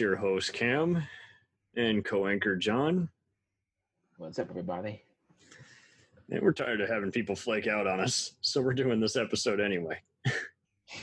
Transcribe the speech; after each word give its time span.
Hello, 0.00 0.12
all. 0.12 0.16
It's 0.16 0.22
your 0.24 0.32
host, 0.32 0.52
Cam, 0.54 1.02
and 1.76 2.02
co 2.02 2.26
anchor, 2.26 2.56
Jon. 2.56 3.10
What's 4.16 4.38
up, 4.38 4.48
everybody? 4.48 5.02
And 6.30 6.40
we're 6.40 6.52
tired 6.52 6.80
of 6.80 6.88
having 6.88 7.12
people 7.12 7.36
flake 7.36 7.66
out 7.66 7.86
on 7.86 8.00
us, 8.00 8.32
so 8.40 8.62
we're 8.62 8.72
doing 8.72 8.98
this 8.98 9.16
episode 9.16 9.60
anyway. 9.60 10.00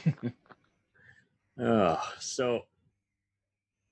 uh, 1.63 1.97
so, 2.19 2.61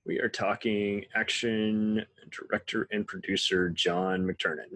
we 0.04 0.18
are 0.18 0.28
talking 0.28 1.04
action 1.14 2.04
director 2.30 2.88
and 2.90 3.06
producer 3.06 3.70
John 3.70 4.26
McTiernan. 4.26 4.74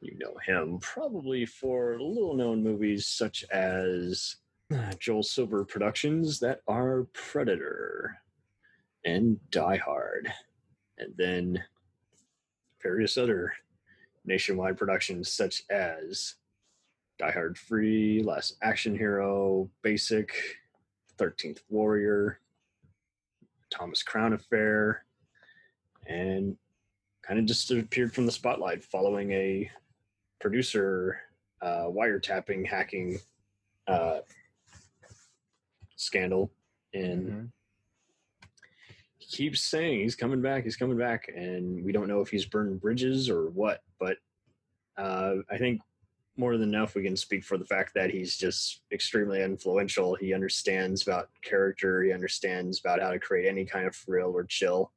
You 0.00 0.18
know 0.18 0.34
him 0.44 0.78
probably 0.80 1.46
for 1.46 2.00
little 2.00 2.34
known 2.34 2.64
movies 2.64 3.06
such 3.06 3.44
as 3.52 4.36
Joel 4.98 5.22
Silver 5.22 5.64
Productions 5.64 6.40
that 6.40 6.62
are 6.66 7.06
Predator 7.12 8.18
and 9.04 9.38
Die 9.50 9.76
Hard, 9.76 10.32
and 10.98 11.12
then 11.16 11.62
various 12.82 13.16
other 13.16 13.52
nationwide 14.24 14.76
productions 14.76 15.30
such 15.30 15.62
as 15.70 16.34
Die 17.18 17.30
Hard 17.30 17.58
Free, 17.58 18.22
Last 18.22 18.56
Action 18.62 18.96
Hero, 18.96 19.68
Basic, 19.82 20.32
13th 21.18 21.60
Warrior, 21.68 22.38
Thomas 23.70 24.02
Crown 24.02 24.32
Affair, 24.32 25.04
and 26.06 26.56
kind 27.22 27.38
of 27.38 27.46
just 27.46 27.70
appeared 27.70 28.14
from 28.14 28.26
the 28.26 28.32
spotlight 28.32 28.84
following 28.84 29.30
a 29.32 29.70
producer 30.40 31.20
uh, 31.62 31.86
wiretapping 31.86 32.66
hacking 32.66 33.18
uh, 33.86 34.18
scandal. 35.96 36.50
in 36.92 37.26
Mm-hmm. 37.26 37.44
Keeps 39.30 39.62
saying 39.62 40.00
he's 40.00 40.16
coming 40.16 40.42
back, 40.42 40.64
he's 40.64 40.76
coming 40.76 40.98
back, 40.98 41.30
and 41.34 41.84
we 41.84 41.92
don't 41.92 42.08
know 42.08 42.20
if 42.20 42.28
he's 42.28 42.44
burned 42.44 42.80
bridges 42.80 43.28
or 43.28 43.50
what. 43.50 43.80
But 43.98 44.18
uh, 44.96 45.36
I 45.50 45.56
think 45.58 45.80
more 46.36 46.56
than 46.56 46.74
enough 46.74 46.94
we 46.94 47.02
can 47.02 47.16
speak 47.16 47.44
for 47.44 47.56
the 47.56 47.64
fact 47.64 47.92
that 47.94 48.10
he's 48.10 48.36
just 48.36 48.82
extremely 48.92 49.42
influential. 49.42 50.14
He 50.14 50.34
understands 50.34 51.06
about 51.06 51.28
character, 51.42 52.02
he 52.02 52.12
understands 52.12 52.80
about 52.80 53.00
how 53.00 53.10
to 53.10 53.18
create 53.18 53.48
any 53.48 53.64
kind 53.64 53.86
of 53.86 53.94
thrill 53.94 54.32
or 54.34 54.44
chill. 54.44 54.92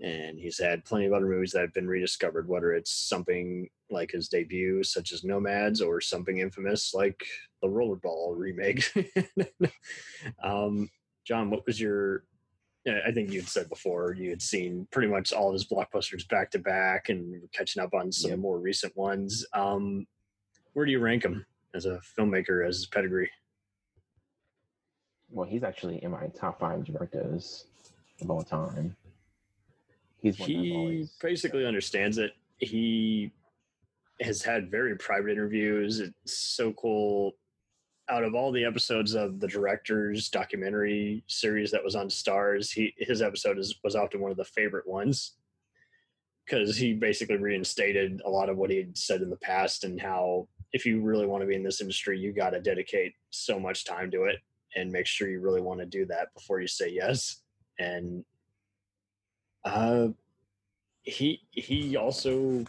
And 0.00 0.38
he's 0.38 0.58
had 0.58 0.84
plenty 0.84 1.06
of 1.06 1.12
other 1.12 1.26
movies 1.26 1.50
that 1.52 1.62
have 1.62 1.74
been 1.74 1.88
rediscovered, 1.88 2.48
whether 2.48 2.72
it's 2.72 2.92
something 2.92 3.68
like 3.90 4.12
his 4.12 4.28
debut, 4.28 4.84
such 4.84 5.12
as 5.12 5.24
Nomads, 5.24 5.80
or 5.80 6.00
something 6.00 6.38
infamous 6.38 6.94
like 6.94 7.24
the 7.62 7.68
Rollerball 7.68 8.36
remake. 8.36 8.92
um, 10.42 10.88
Jon, 11.24 11.50
what 11.50 11.66
was 11.66 11.80
your? 11.80 12.22
Yeah, 12.84 13.00
I 13.06 13.12
think 13.12 13.30
you 13.32 13.40
had 13.40 13.48
said 13.48 13.68
before 13.68 14.14
you 14.14 14.30
had 14.30 14.40
seen 14.40 14.86
pretty 14.90 15.08
much 15.08 15.32
all 15.32 15.48
of 15.48 15.52
his 15.52 15.66
blockbusters 15.66 16.26
back 16.28 16.50
to 16.52 16.58
back, 16.58 17.08
and 17.08 17.50
catching 17.52 17.82
up 17.82 17.94
on 17.94 18.10
some 18.12 18.30
Yep. 18.32 18.38
more 18.40 18.58
recent 18.58 18.96
ones. 18.96 19.44
Um, 19.52 20.06
where 20.72 20.86
do 20.86 20.92
you 20.92 21.00
rank 21.00 21.24
him 21.24 21.44
as 21.74 21.86
a 21.86 22.00
filmmaker, 22.16 22.66
as 22.66 22.76
his 22.76 22.86
pedigree? 22.86 23.30
Well, 25.30 25.46
he's 25.48 25.62
actually 25.64 26.02
in 26.02 26.10
my 26.10 26.28
top 26.28 26.60
five 26.60 26.84
directors 26.84 27.66
of 28.20 28.30
all 28.30 28.42
time. 28.42 28.96
He's 30.20 30.36
he 30.36 30.72
always- 30.74 31.12
basically 31.20 31.66
understands 31.66 32.18
it. 32.18 32.32
He 32.58 33.32
has 34.20 34.42
had 34.42 34.70
very 34.70 34.96
private 34.96 35.30
interviews. 35.30 36.00
It's 36.00 36.38
so 36.38 36.72
cool. 36.72 37.36
Out 38.10 38.24
of 38.24 38.34
all 38.34 38.52
the 38.52 38.64
episodes 38.64 39.14
of 39.14 39.38
the 39.38 39.48
director's 39.48 40.30
documentary 40.30 41.22
series 41.26 41.70
that 41.70 41.84
was 41.84 41.94
on 41.94 42.08
Starz, 42.08 42.72
he 42.72 42.94
his 42.96 43.20
episode 43.20 43.58
is, 43.58 43.78
was 43.84 43.94
often 43.94 44.20
one 44.20 44.30
of 44.30 44.36
the 44.36 44.44
favorite 44.44 44.88
ones 44.88 45.34
because 46.44 46.76
he 46.76 46.94
basically 46.94 47.36
reinstated 47.36 48.22
a 48.24 48.30
lot 48.30 48.48
of 48.48 48.56
what 48.56 48.70
he 48.70 48.78
had 48.78 48.96
said 48.96 49.20
in 49.20 49.28
the 49.28 49.36
past 49.36 49.84
and 49.84 50.00
how 50.00 50.48
if 50.72 50.86
you 50.86 51.00
really 51.00 51.26
want 51.26 51.42
to 51.42 51.46
be 51.46 51.54
in 51.54 51.62
this 51.62 51.80
industry, 51.80 52.18
you 52.18 52.32
got 52.32 52.50
to 52.50 52.60
dedicate 52.60 53.12
so 53.30 53.58
much 53.58 53.84
time 53.84 54.10
to 54.10 54.24
it 54.24 54.36
and 54.76 54.90
make 54.90 55.06
sure 55.06 55.28
you 55.28 55.40
really 55.40 55.60
want 55.60 55.80
to 55.80 55.86
do 55.86 56.04
that 56.06 56.28
before 56.34 56.60
you 56.60 56.66
say 56.66 56.90
yes. 56.90 57.42
And 57.78 58.24
uh, 59.64 60.08
he 61.02 61.40
he 61.50 61.96
also 61.96 62.64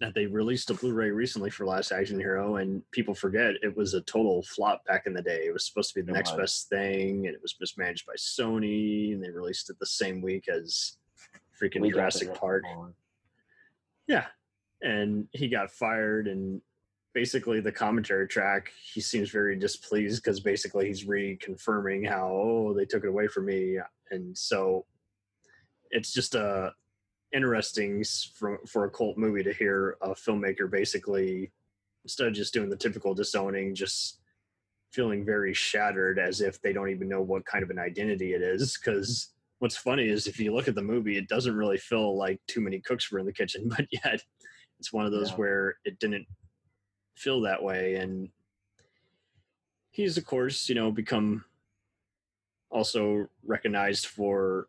that 0.00 0.14
they 0.14 0.26
released 0.26 0.70
a 0.70 0.74
Blu-ray 0.74 1.10
recently 1.10 1.50
for 1.50 1.66
Last 1.66 1.92
Action 1.92 2.18
Hero, 2.18 2.56
and 2.56 2.82
people 2.90 3.14
forget 3.14 3.54
it 3.62 3.76
was 3.76 3.94
a 3.94 4.00
total 4.02 4.42
flop 4.42 4.84
back 4.84 5.06
in 5.06 5.14
the 5.14 5.22
day. 5.22 5.44
It 5.46 5.52
was 5.52 5.66
supposed 5.66 5.90
to 5.90 5.94
be 5.94 6.02
the 6.02 6.12
next 6.12 6.36
best 6.36 6.68
thing, 6.68 7.26
and 7.26 7.34
it 7.34 7.40
was 7.40 7.54
mismanaged 7.60 8.06
by 8.06 8.14
Sony, 8.14 9.12
and 9.12 9.22
they 9.22 9.30
released 9.30 9.70
it 9.70 9.78
the 9.78 9.86
same 9.86 10.20
week 10.20 10.48
as 10.48 10.96
freaking 11.60 11.80
we 11.80 11.90
Jurassic 11.90 12.34
Park. 12.34 12.64
Yeah. 14.06 14.26
And 14.82 15.28
he 15.32 15.48
got 15.48 15.70
fired 15.70 16.28
and 16.28 16.60
basically 17.14 17.60
the 17.60 17.72
commentary 17.72 18.26
track, 18.26 18.70
he 18.92 19.00
seems 19.00 19.30
very 19.30 19.56
displeased 19.56 20.22
because 20.22 20.40
basically 20.40 20.88
he's 20.88 21.04
reconfirming 21.04 22.06
how, 22.06 22.28
oh, 22.28 22.74
they 22.76 22.84
took 22.84 23.04
it 23.04 23.08
away 23.08 23.28
from 23.28 23.46
me. 23.46 23.78
And 24.10 24.36
so 24.36 24.84
it's 25.90 26.12
just 26.12 26.34
uh 26.34 26.70
interesting 27.34 28.04
for, 28.34 28.60
for 28.66 28.84
a 28.84 28.90
cult 28.90 29.18
movie 29.18 29.42
to 29.42 29.52
hear 29.52 29.96
a 30.00 30.10
filmmaker 30.10 30.70
basically 30.70 31.50
instead 32.04 32.28
of 32.28 32.34
just 32.34 32.54
doing 32.54 32.70
the 32.70 32.76
typical 32.76 33.14
disowning, 33.14 33.74
just 33.74 34.20
feeling 34.92 35.24
very 35.24 35.52
shattered 35.52 36.18
as 36.18 36.40
if 36.40 36.60
they 36.62 36.72
don't 36.72 36.90
even 36.90 37.08
know 37.08 37.20
what 37.20 37.44
kind 37.44 37.64
of 37.64 37.70
an 37.70 37.78
identity 37.78 38.34
it 38.34 38.42
is. 38.42 38.78
Because 38.78 39.32
what's 39.58 39.76
funny 39.76 40.08
is 40.08 40.26
if 40.26 40.38
you 40.38 40.54
look 40.54 40.68
at 40.68 40.74
the 40.74 40.82
movie, 40.82 41.18
it 41.18 41.28
doesn't 41.28 41.56
really 41.56 41.78
feel 41.78 42.16
like 42.16 42.40
too 42.46 42.60
many 42.60 42.80
cooks 42.80 43.10
were 43.10 43.18
in 43.18 43.26
the 43.26 43.32
kitchen, 43.32 43.68
but 43.76 43.86
yet 43.90 44.22
it's 44.78 44.92
one 44.92 45.06
of 45.06 45.12
those 45.12 45.30
Yeah. 45.30 45.36
where 45.36 45.76
it 45.84 45.98
didn't 45.98 46.26
feel 47.16 47.40
that 47.42 47.62
way. 47.62 47.96
And 47.96 48.28
he's, 49.90 50.16
of 50.16 50.26
course, 50.26 50.68
you 50.68 50.74
know, 50.74 50.90
become 50.92 51.44
also 52.70 53.28
recognized 53.44 54.06
for 54.06 54.68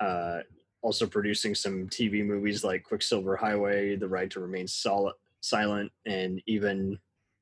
uh, 0.00 0.40
also 0.82 1.06
producing 1.06 1.54
some 1.54 1.88
TV 1.88 2.24
movies 2.24 2.64
like 2.64 2.84
Quicksilver 2.84 3.36
Highway, 3.36 3.96
The 3.96 4.08
Right 4.08 4.30
to 4.30 4.40
Remain 4.40 4.68
Sol- 4.68 5.12
Silent, 5.40 5.90
and 6.06 6.40
even 6.46 6.98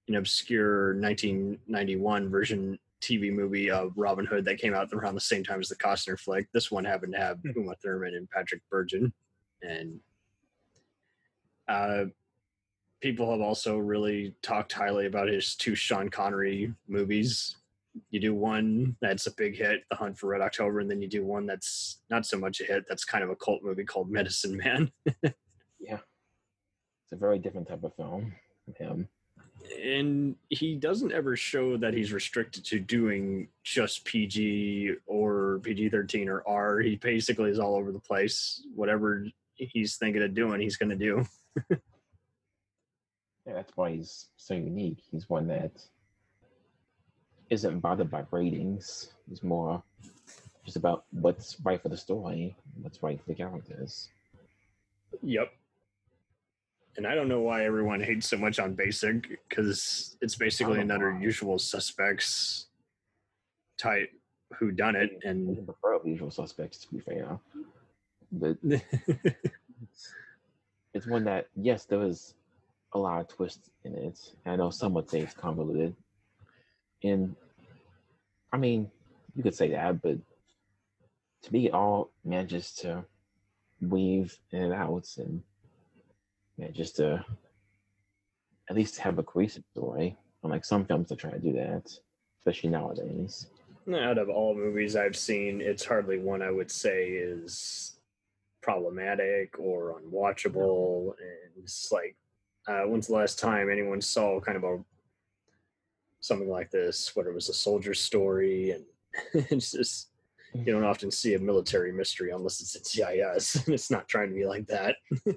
an 0.08 0.16
obscure 0.16 0.94
1991 0.94 2.30
version 2.30 2.78
TV 3.00 3.32
movie 3.32 3.70
of 3.70 3.92
Robin 3.96 4.24
Hood 4.24 4.44
that 4.46 4.58
came 4.58 4.74
out 4.74 4.92
around 4.92 5.14
the 5.14 5.20
same 5.20 5.44
time 5.44 5.60
as 5.60 5.68
the 5.68 5.76
Costner 5.76 6.18
flick. 6.18 6.48
This 6.52 6.70
one 6.70 6.84
happened 6.84 7.12
to 7.12 7.18
have 7.20 7.38
Uma 7.56 7.74
Thurman 7.76 8.14
and 8.14 8.30
Patrick 8.30 8.62
Bergin, 8.72 9.12
and 9.62 10.00
uh, 11.68 12.04
people 13.00 13.30
have 13.30 13.40
also 13.40 13.78
really 13.78 14.34
talked 14.42 14.72
highly 14.72 15.06
about 15.06 15.28
his 15.28 15.54
two 15.54 15.74
Sean 15.74 16.08
Connery 16.08 16.72
movies. 16.88 17.56
You 18.10 18.20
do 18.20 18.34
one 18.34 18.96
that's 19.00 19.26
a 19.26 19.34
big 19.34 19.56
hit, 19.56 19.82
The 19.90 19.96
Hunt 19.96 20.18
for 20.18 20.28
Red 20.28 20.40
October, 20.40 20.80
and 20.80 20.90
then 20.90 21.00
you 21.00 21.08
do 21.08 21.24
one 21.24 21.46
that's 21.46 22.00
not 22.10 22.26
so 22.26 22.38
much 22.38 22.60
a 22.60 22.64
hit. 22.64 22.84
That's 22.88 23.04
kind 23.04 23.24
of 23.24 23.30
a 23.30 23.36
cult 23.36 23.62
movie 23.62 23.84
called 23.84 24.10
Medicine 24.10 24.56
Man. 24.56 24.90
Yeah. 25.78 25.98
It's 27.04 27.12
a 27.12 27.16
very 27.16 27.38
different 27.38 27.68
type 27.68 27.84
of 27.84 27.94
film 27.94 28.32
him. 28.78 29.08
and 29.80 30.34
he 30.48 30.74
doesn't 30.74 31.12
ever 31.12 31.36
show 31.36 31.76
that 31.76 31.94
he's 31.94 32.12
restricted 32.12 32.64
to 32.64 32.80
doing 32.80 33.48
just 33.62 34.04
PG 34.04 34.94
or 35.06 35.60
PG 35.62 35.90
thirteen 35.90 36.28
or 36.28 36.42
R. 36.46 36.80
He 36.80 36.96
basically 36.96 37.50
is 37.50 37.58
all 37.60 37.76
over 37.76 37.92
the 37.92 38.00
place. 38.00 38.66
Whatever 38.74 39.26
he's 39.54 39.96
thinking 39.96 40.22
of 40.22 40.34
doing, 40.34 40.60
he's 40.60 40.76
going 40.76 40.90
to 40.90 40.96
do. 40.96 41.24
Yeah, 43.46 43.54
that's 43.54 43.76
why 43.76 43.92
he's 43.92 44.26
so 44.36 44.54
unique. 44.54 44.98
He's 45.10 45.28
one 45.28 45.46
that 45.46 45.70
isn't 47.50 47.80
bothered 47.80 48.10
by 48.10 48.24
ratings. 48.30 49.10
It's 49.30 49.42
more 49.42 49.82
just 50.64 50.76
about 50.76 51.04
what's 51.12 51.56
right 51.62 51.80
for 51.80 51.88
the 51.88 51.96
story, 51.96 52.56
what's 52.80 53.02
right 53.02 53.20
for 53.20 53.26
the 53.28 53.34
characters. 53.34 54.08
Yep. 55.22 55.52
And 56.96 57.06
I 57.06 57.14
don't 57.14 57.28
know 57.28 57.40
why 57.40 57.64
everyone 57.64 58.00
hates 58.00 58.28
so 58.28 58.38
much 58.38 58.58
on 58.58 58.74
Basic 58.74 59.28
because 59.48 60.16
it's 60.20 60.34
basically 60.34 60.78
I 60.78 60.82
another 60.82 61.12
why. 61.12 61.20
usual 61.20 61.58
suspects 61.58 62.66
type 63.76 64.10
who 64.58 64.70
done 64.70 64.96
it, 64.96 65.18
I 65.24 65.28
and 65.28 65.66
prefer 65.66 66.00
Usual 66.06 66.30
Suspects, 66.30 66.78
to 66.78 66.94
be 66.94 67.00
fair. 67.00 67.38
But 68.32 68.56
it's, 68.62 70.14
it's 70.94 71.06
one 71.06 71.24
that, 71.24 71.48
yes, 71.56 71.84
there 71.84 71.98
was 71.98 72.34
a 72.92 72.98
lot 72.98 73.20
of 73.20 73.28
twists 73.28 73.70
in 73.84 73.94
it. 73.94 74.18
I 74.44 74.56
know 74.56 74.70
some 74.70 74.94
would 74.94 75.10
say 75.10 75.20
it's 75.20 75.34
convoluted. 75.34 75.94
And, 77.02 77.36
I 78.52 78.56
mean, 78.56 78.90
you 79.34 79.42
could 79.42 79.54
say 79.54 79.70
that, 79.70 80.02
but 80.02 80.18
to 81.42 81.52
me, 81.52 81.66
it 81.66 81.74
all 81.74 82.10
manages 82.24 82.72
to 82.76 83.04
weave 83.80 84.36
in 84.52 84.62
and 84.62 84.72
out 84.72 85.06
and 85.18 85.42
yeah, 86.56 86.70
just 86.70 86.96
to 86.96 87.24
at 88.68 88.76
least 88.76 88.98
have 88.98 89.18
a 89.18 89.22
cohesive 89.22 89.64
story. 89.72 90.16
Unlike 90.42 90.64
some 90.64 90.84
films 90.84 91.08
that 91.08 91.18
try 91.18 91.30
to 91.30 91.38
do 91.38 91.52
that, 91.52 91.90
especially 92.40 92.70
nowadays. 92.70 93.46
out 93.94 94.18
of 94.18 94.28
all 94.28 94.54
movies 94.54 94.96
I've 94.96 95.16
seen, 95.16 95.60
it's 95.60 95.84
hardly 95.84 96.18
one 96.18 96.42
I 96.42 96.50
would 96.50 96.70
say 96.70 97.08
is 97.08 97.98
problematic 98.62 99.58
or 99.58 100.00
unwatchable. 100.00 101.14
And 101.20 101.62
it's 101.62 101.92
like, 101.92 102.16
uh, 102.66 102.82
when's 102.82 103.08
the 103.08 103.14
last 103.14 103.38
time 103.38 103.70
anyone 103.70 104.00
saw 104.00 104.40
kind 104.40 104.56
of 104.56 104.64
a 104.64 104.78
something 106.26 106.48
like 106.48 106.70
this? 106.70 107.14
What 107.14 107.26
it 107.26 107.34
was 107.34 107.48
a 107.48 107.54
soldier's 107.54 108.00
story, 108.00 108.72
and 108.72 108.84
it's 109.50 109.72
just 109.72 110.08
you 110.54 110.64
don't 110.64 110.84
often 110.84 111.10
see 111.10 111.34
a 111.34 111.38
military 111.38 111.92
mystery 111.92 112.30
unless 112.30 112.60
it's 112.60 112.76
NCIS, 112.76 113.64
and 113.66 113.74
it's 113.74 113.90
not 113.90 114.08
trying 114.08 114.28
to 114.28 114.34
be 114.34 114.46
like 114.46 114.66
that. 114.66 114.96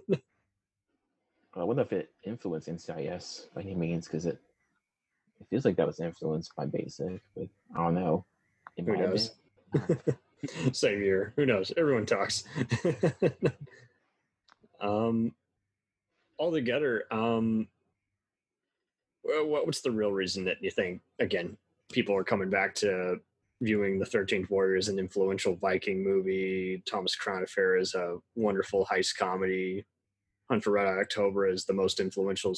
I 1.56 1.64
wonder 1.64 1.82
if 1.82 1.92
it 1.92 2.12
influenced 2.24 2.70
NCIS 2.70 3.48
by 3.54 3.62
any 3.62 3.76
means, 3.76 4.06
because 4.06 4.26
it 4.26 4.40
it 5.40 5.48
feels 5.50 5.66
like 5.66 5.78
that 5.78 5.88
was 5.88 6.00
influenced 6.00 6.56
by 6.56 6.66
Basic, 6.66 7.22
but 7.36 7.48
I 7.76 7.84
don't 7.84 7.96
know. 7.96 8.26
It 8.78 8.86
Who 8.86 8.98
knows? 8.98 9.32
Same 10.72 11.02
year. 11.02 11.34
Who 11.36 11.46
knows? 11.46 11.72
Everyone 11.76 12.06
talks. 12.06 12.44
um, 14.82 15.34
altogether, 16.38 17.04
um, 17.12 17.68
what's 19.24 19.82
the 19.82 19.92
real 19.92 20.12
reason 20.12 20.46
that 20.46 20.58
you 20.62 20.72
think 20.72 21.02
again 21.20 21.58
people 21.92 22.16
are 22.16 22.24
coming 22.24 22.50
back 22.50 22.74
to 22.76 23.18
viewing 23.62 24.00
the 24.00 24.06
Thirteenth 24.06 24.50
Warrior 24.50 24.78
as 24.78 24.88
an 24.88 25.00
influential 25.00 25.56
Viking 25.58 26.04
movie? 26.04 26.82
Thomas 26.90 27.16
Crown 27.16 27.44
Affair 27.44 27.78
is 27.78 27.94
a 27.96 28.18
wonderful 28.36 28.88
heist 28.92 29.18
comedy. 29.18 29.86
Hunt 30.50 30.64
for 30.64 30.72
Red 30.72 30.88
October 30.88 31.48
is 31.48 31.66
the 31.66 31.74
most 31.74 32.00
influential 32.00 32.54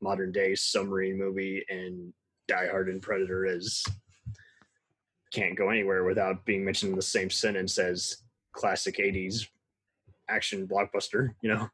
modern 0.00 0.32
day 0.32 0.54
submarine 0.54 1.18
movie, 1.18 1.64
and 1.68 2.12
Die 2.48 2.66
Hard 2.68 2.88
and 2.88 3.02
Predator 3.02 3.44
is 3.46 3.84
can't 5.32 5.56
go 5.58 5.68
anywhere 5.68 6.04
without 6.04 6.44
being 6.46 6.64
mentioned 6.64 6.90
in 6.90 6.96
the 6.96 7.02
same 7.02 7.28
sentence 7.28 7.76
as 7.78 8.22
classic 8.52 8.96
80s 8.96 9.46
action 10.30 10.66
blockbuster 10.66 11.34
you 11.42 11.50
know 11.52 11.68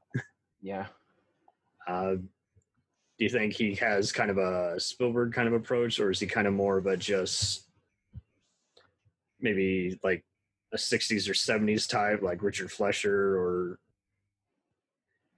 Yeah. 0.61 0.87
uh, 1.87 2.17
do 3.19 3.25
you 3.25 3.31
think 3.31 3.53
he 3.53 3.75
has 3.77 4.11
kind 4.13 4.31
of 4.31 4.39
a 4.39 4.79
spielberg 4.79 5.33
kind 5.33 5.47
of 5.49 5.55
approach 5.55 6.01
or 6.01 6.11
is 6.11 6.21
he 6.21 6.27
kind 6.27 6.47
of 6.47 6.53
more 6.55 6.79
of 6.79 6.87
a 6.87 6.97
just 6.97 7.63
maybe 9.41 9.99
like 10.03 10.25
a 10.73 10.77
60s 10.77 11.29
or 11.29 11.33
70s 11.35 11.89
type 11.89 12.23
like 12.23 12.43
Richard 12.43 12.71
Fleischer 12.71 13.39
or 13.39 13.79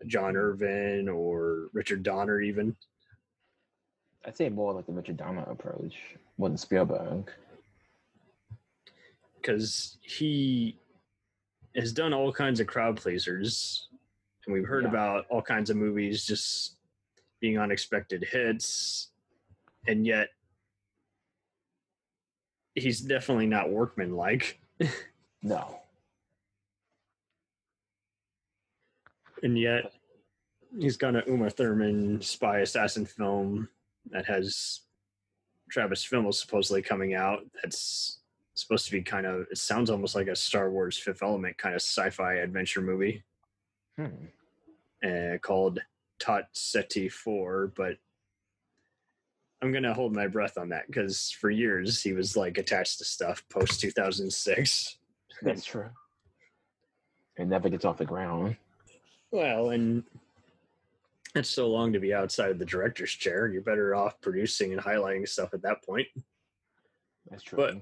john 0.07 0.37
irvin 0.37 1.09
or 1.09 1.69
richard 1.73 2.03
donner 2.03 2.41
even 2.41 2.77
I'd 4.27 4.37
say 4.37 4.49
more 4.49 4.73
like 4.73 4.87
the 4.87 4.93
Richard 4.93 5.17
Donner 5.19 5.43
approach 5.45 5.95
more 6.37 6.49
than 6.49 6.59
Spielberg. 6.59 7.31
because 9.41 9.99
he 10.03 10.77
has 11.77 11.93
done 11.93 12.13
all 12.13 12.33
kinds 12.33 12.59
of 12.59 12.67
crowd 12.67 12.97
pleasers 12.97 13.87
and 14.45 14.53
we've 14.53 14.67
heard 14.67 14.83
Yeah. 14.83 14.91
about 14.91 15.27
all 15.31 15.43
kinds 15.43 15.71
of 15.71 15.77
movies 15.77 16.25
just 16.27 16.76
being 17.41 17.59
unexpected 17.59 18.25
hits 18.31 19.11
and 19.87 20.07
yet 20.07 20.29
he's 22.75 23.01
definitely 23.01 23.47
not 23.47 23.71
workmanlike 23.71 24.59
No. 25.43 25.81
and 29.43 29.59
yet 29.59 29.93
he's 30.79 30.97
got 30.97 31.15
an 31.15 31.23
uma 31.27 31.51
thurman 31.51 32.21
spy 32.21 32.59
assassin 32.61 33.05
film 33.07 33.69
that 34.11 34.25
has 34.27 34.81
travis 35.71 36.05
fimmel 36.07 36.33
supposedly 36.35 36.83
coming 36.83 37.15
out 37.15 37.41
that's 37.63 38.21
supposed 38.55 38.87
to 38.87 38.93
be 38.93 39.03
kind 39.03 39.27
of 39.27 39.47
it 39.51 39.59
sounds 39.59 39.91
almost 39.91 40.15
like 40.15 40.29
a 40.29 40.37
star 40.37 40.71
wars 40.71 40.97
fifth 40.99 41.23
element 41.23 41.57
kind 41.59 41.75
of 41.75 41.81
sci-fi 41.83 42.35
adventure 42.35 42.81
movie 42.81 43.23
Hmm. 43.99 44.27
uh, 45.03 45.39
called 45.41 45.81
Tot 46.19 46.45
Seti 46.53 47.09
4, 47.09 47.73
but 47.77 47.97
I'm 49.63 49.71
going 49.73 49.83
to 49.85 49.95
hold 49.95 50.15
my 50.15 50.27
breath 50.27 50.59
on 50.59 50.69
that 50.71 50.87
because 50.87 51.31
for 51.31 51.51
years 51.51 52.03
he 52.03 52.13
was 52.13 52.37
like 52.37 52.59
attached 52.59 52.99
to 52.99 53.05
stuff 53.05 53.43
post 53.49 53.81
2006. 53.81 54.97
That's 55.43 55.65
true. 55.65 55.89
It 57.37 57.47
never 57.47 57.69
gets 57.69 57.85
off 57.85 57.99
the 57.99 58.05
ground. 58.05 58.57
Well, 59.31 59.71
and 59.71 60.05
it's 61.35 61.51
so 61.51 61.69
long 61.69 61.93
to 61.93 62.01
be 62.01 62.15
outside 62.15 62.51
of 62.51 62.59
the 62.59 62.65
director's 62.65 63.11
chair. 63.13 63.47
You're 63.49 63.63
better 63.63 63.95
off 63.95 64.21
producing 64.21 64.73
and 64.73 64.81
highlighting 64.81 65.29
stuff 65.29 65.53
at 65.53 65.63
that 65.63 65.85
point. 65.85 66.07
That's 67.31 67.43
true. 67.43 67.57
But- 67.59 67.77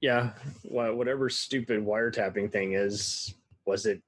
Yeah, 0.00 0.30
whatever 0.62 1.28
stupid 1.28 1.84
wiretapping 1.84 2.52
thing 2.52 2.74
is, 2.74 3.34
was 3.64 3.84
it 3.86 4.00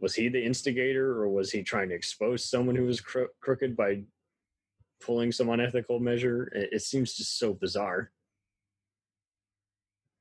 was 0.00 0.14
he 0.14 0.28
the 0.28 0.44
instigator 0.44 1.20
or 1.20 1.28
was 1.28 1.50
he 1.50 1.62
trying 1.62 1.88
to 1.90 1.94
expose 1.94 2.44
someone 2.44 2.76
who 2.76 2.84
was 2.84 3.00
cro- 3.00 3.28
crooked 3.40 3.76
by 3.76 4.02
pulling 5.00 5.32
some 5.32 5.48
unethical 5.48 6.00
measure? 6.00 6.50
It, 6.54 6.70
it 6.72 6.82
seems 6.82 7.14
just 7.14 7.38
so 7.38 7.52
bizarre. 7.52 8.10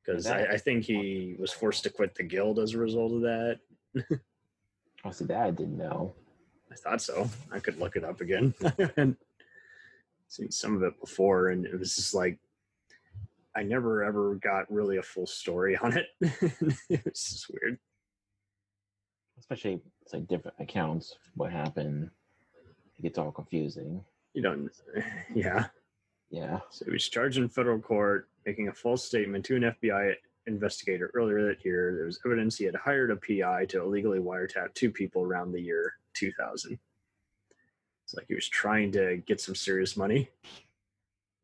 Because 0.06 0.28
I, 0.28 0.46
I 0.46 0.58
think 0.58 0.86
he 0.86 1.36
was 1.40 1.51
forced 1.51 1.84
to 1.84 1.89
quit 1.89 2.15
the 2.15 2.24
guild 2.24 2.60
as 2.60 2.74
a 2.74 2.80
result 2.80 3.13
of 3.13 3.22
that. 3.22 3.60
I 5.06 5.12
see 5.12 5.25
that 5.25 5.42
I 5.42 5.51
didn't 5.51 5.77
know. 5.77 6.13
I 6.72 6.75
thought 6.75 7.01
so. 7.01 7.30
I 7.51 7.60
could 7.60 7.80
look 7.80 7.96
it 7.96 8.03
up 8.03 8.22
again. 8.22 8.53
and 8.98 9.15
seen 10.27 10.51
some 10.51 10.75
of 10.75 10.84
it 10.84 11.00
before, 11.00 11.50
and 11.50 11.65
it 11.65 11.77
was 11.77 11.96
just 11.96 12.13
like 12.13 12.39
I 13.56 13.63
never 13.63 14.03
ever 14.03 14.36
got 14.36 14.72
really 14.72 14.98
a 14.98 15.03
full 15.03 15.27
story 15.27 15.75
on 15.77 15.98
it. 15.98 16.08
it 16.89 17.06
was 17.06 17.24
just 17.24 17.50
weird. 17.50 17.77
Especially 19.39 19.81
it's 20.01 20.13
like 20.13 20.27
different 20.27 20.58
accounts. 20.60 21.15
What 21.36 21.51
happened? 21.51 22.10
It 22.98 23.01
gets 23.03 23.17
all 23.17 23.31
confusing. 23.31 24.03
You 24.34 24.41
don't, 24.43 24.69
yeah. 25.36 25.67
Yeah. 26.29 26.60
So 26.69 26.86
he 26.86 26.91
was 26.91 27.08
charged 27.10 27.38
in 27.38 27.50
federal 27.50 27.79
court, 27.79 28.27
making 28.46 28.67
a 28.67 28.74
false 28.74 29.03
statement 29.03 29.46
to 29.46 29.55
an 29.55 29.63
FBI 29.81 30.13
investigator 30.46 31.10
earlier 31.13 31.48
that 31.48 31.63
year. 31.65 31.93
There 31.96 32.05
was 32.05 32.19
evidence 32.25 32.58
he 32.58 32.65
had 32.65 32.75
hired 32.75 33.12
a 33.12 33.15
PI 33.15 33.65
to 33.69 33.81
illegally 33.81 34.19
wiretap 34.19 34.74
two 34.74 34.91
people 34.91 35.24
around 35.24 35.51
the 35.51 35.62
year 35.62 35.93
2000. 36.13 36.77
It's 38.03 38.13
like 38.15 38.27
he 38.27 38.36
was 38.36 38.48
trying 38.48 38.91
to 38.93 39.17
get 39.25 39.39
some 39.41 39.55
serious 39.55 39.96
money. 39.98 40.29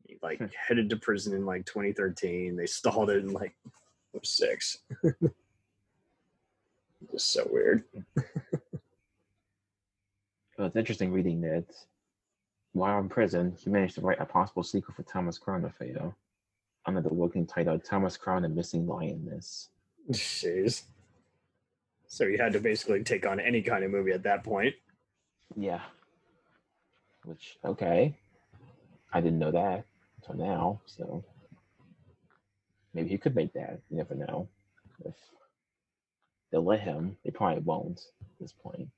He 0.06 0.16
like 0.22 0.38
Hmm. 0.38 0.46
headed 0.68 0.90
to 0.90 0.96
prison 0.96 1.34
in 1.34 1.44
like 1.46 1.64
2013. 1.66 2.56
They 2.56 2.66
stalled 2.66 3.10
it 3.10 3.18
in 3.24 3.32
like 3.32 3.56
06. 4.22 4.78
Just 7.12 7.32
so 7.32 7.48
weird. 7.50 7.84
Well, 10.56 10.68
it's 10.68 10.76
interesting 10.76 11.12
reading 11.12 11.42
that 11.42 11.66
while 12.72 12.98
in 12.98 13.08
prison, 13.08 13.54
he 13.58 13.68
managed 13.68 13.96
to 13.96 14.00
write 14.00 14.20
a 14.20 14.24
possible 14.24 14.62
sequel 14.62 14.94
for 14.94 15.02
Thomas 15.02 15.38
Crown 15.38 15.64
Affair 15.64 16.14
under 16.86 17.02
the 17.02 17.12
working 17.12 17.46
title 17.46 17.78
Thomas 17.78 18.16
Crown 18.16 18.44
and 18.44 18.54
Missing 18.54 18.86
Lioness. 18.86 19.68
Jeez. 20.10 20.84
So 22.06 22.26
he 22.26 22.38
had 22.38 22.52
to 22.54 22.60
basically 22.60 23.02
take 23.02 23.26
on 23.26 23.38
any 23.38 23.60
kind 23.60 23.84
of 23.84 23.90
movie 23.90 24.12
at 24.12 24.22
that 24.22 24.44
point. 24.44 24.74
Yeah. 25.56 25.80
Which, 27.24 27.58
okay. 27.64 28.16
I 29.12 29.20
didn't 29.20 29.38
know 29.38 29.52
that 29.52 29.84
until 30.16 30.46
now, 30.46 30.80
so 30.86 31.24
maybe 32.94 33.10
he 33.10 33.18
could 33.18 33.34
make 33.34 33.52
that. 33.54 33.80
You 33.90 33.98
never 33.98 34.14
know. 34.14 34.48
If 35.04 35.14
they'll 36.56 36.64
let 36.64 36.80
him, 36.80 37.14
they 37.22 37.30
probably 37.30 37.62
won't 37.62 38.00
at 38.22 38.26
this 38.40 38.54
point. 38.54 38.88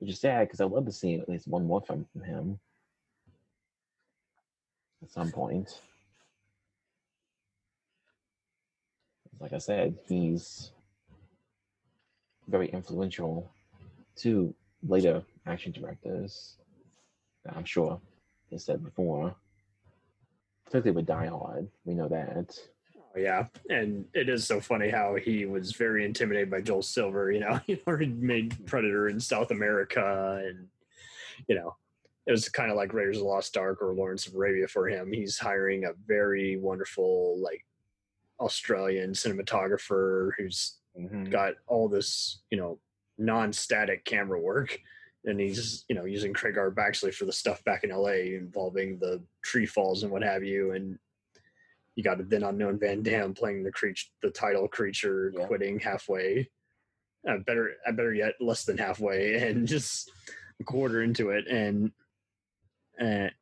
Which 0.00 0.10
is 0.10 0.20
sad 0.20 0.48
because 0.48 0.60
I'd 0.60 0.72
love 0.72 0.84
to 0.86 0.90
see 0.92 1.14
at 1.14 1.28
least 1.28 1.46
one 1.46 1.64
more 1.64 1.80
film 1.80 2.04
from 2.12 2.22
him 2.22 2.58
at 5.00 5.10
some 5.12 5.30
point. 5.30 5.80
Like 9.38 9.52
I 9.52 9.58
said, 9.58 9.96
he's 10.08 10.72
very 12.48 12.68
influential 12.70 13.48
to 14.16 14.52
later 14.82 15.22
action 15.46 15.70
directors. 15.70 16.56
I'm 17.54 17.64
sure 17.64 18.00
they 18.50 18.58
said 18.58 18.82
before. 18.82 19.36
Particularly 20.64 20.96
with 20.96 21.06
Die 21.06 21.26
Hard, 21.26 21.68
we 21.84 21.94
know 21.94 22.08
that. 22.08 22.58
Yeah, 23.18 23.46
and 23.70 24.04
it 24.14 24.28
is 24.28 24.46
so 24.46 24.60
funny 24.60 24.88
how 24.90 25.14
he 25.16 25.44
was 25.46 25.72
very 25.72 26.04
intimidated 26.04 26.50
by 26.50 26.60
Joel 26.60 26.82
Silver. 26.82 27.30
You 27.32 27.40
know, 27.40 27.60
he 27.66 27.80
already 27.86 28.06
made 28.06 28.66
Predator 28.66 29.08
in 29.08 29.18
South 29.20 29.50
America, 29.50 30.42
and 30.46 30.68
you 31.48 31.54
know, 31.56 31.76
it 32.26 32.32
was 32.32 32.48
kind 32.48 32.70
of 32.70 32.76
like 32.76 32.92
Raiders 32.92 33.16
of 33.18 33.22
the 33.22 33.28
Lost 33.28 33.56
Ark 33.56 33.82
or 33.82 33.94
Lawrence 33.94 34.26
of 34.26 34.34
Arabia 34.34 34.68
for 34.68 34.88
him. 34.88 35.12
He's 35.12 35.38
hiring 35.38 35.84
a 35.84 35.92
very 36.06 36.56
wonderful, 36.56 37.38
like 37.40 37.64
Australian 38.40 39.12
cinematographer 39.12 40.30
who's 40.38 40.78
Mhm. 40.98 41.30
got 41.30 41.54
all 41.66 41.88
this, 41.88 42.40
you 42.50 42.58
know, 42.58 42.78
non-static 43.18 44.04
camera 44.04 44.40
work, 44.40 44.78
and 45.24 45.40
he's 45.40 45.84
you 45.88 45.94
know 45.94 46.04
using 46.04 46.32
Craig 46.32 46.56
R. 46.58 46.70
Baxley 46.70 47.12
for 47.14 47.24
the 47.24 47.32
stuff 47.32 47.62
back 47.64 47.84
in 47.84 47.90
L.A. 47.90 48.34
involving 48.34 48.98
the 48.98 49.22
tree 49.42 49.66
falls 49.66 50.02
and 50.02 50.10
what 50.12 50.22
have 50.22 50.44
you, 50.44 50.72
and 50.72 50.98
you 51.98 52.04
got 52.04 52.20
a 52.20 52.22
then 52.22 52.44
unknown 52.44 52.78
Van 52.78 53.02
Damme 53.02 53.34
playing 53.34 53.64
the 53.64 53.72
creature, 53.72 54.06
the 54.22 54.30
title 54.30 54.68
creature, 54.68 55.32
Yeah. 55.36 55.46
quitting 55.46 55.80
halfway. 55.80 56.48
Uh, 57.28 57.38
better, 57.38 57.72
uh, 57.84 57.90
better 57.90 58.14
yet, 58.14 58.34
less 58.40 58.64
than 58.64 58.78
halfway, 58.78 59.34
and 59.48 59.66
just 59.66 60.12
a 60.60 60.64
quarter 60.64 61.02
into 61.02 61.30
it, 61.30 61.48
and 61.48 61.90
and 63.00 63.32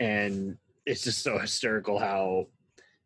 and 0.00 0.58
it's 0.86 1.04
just 1.04 1.22
so 1.22 1.38
hysterical 1.38 2.00
how 2.00 2.48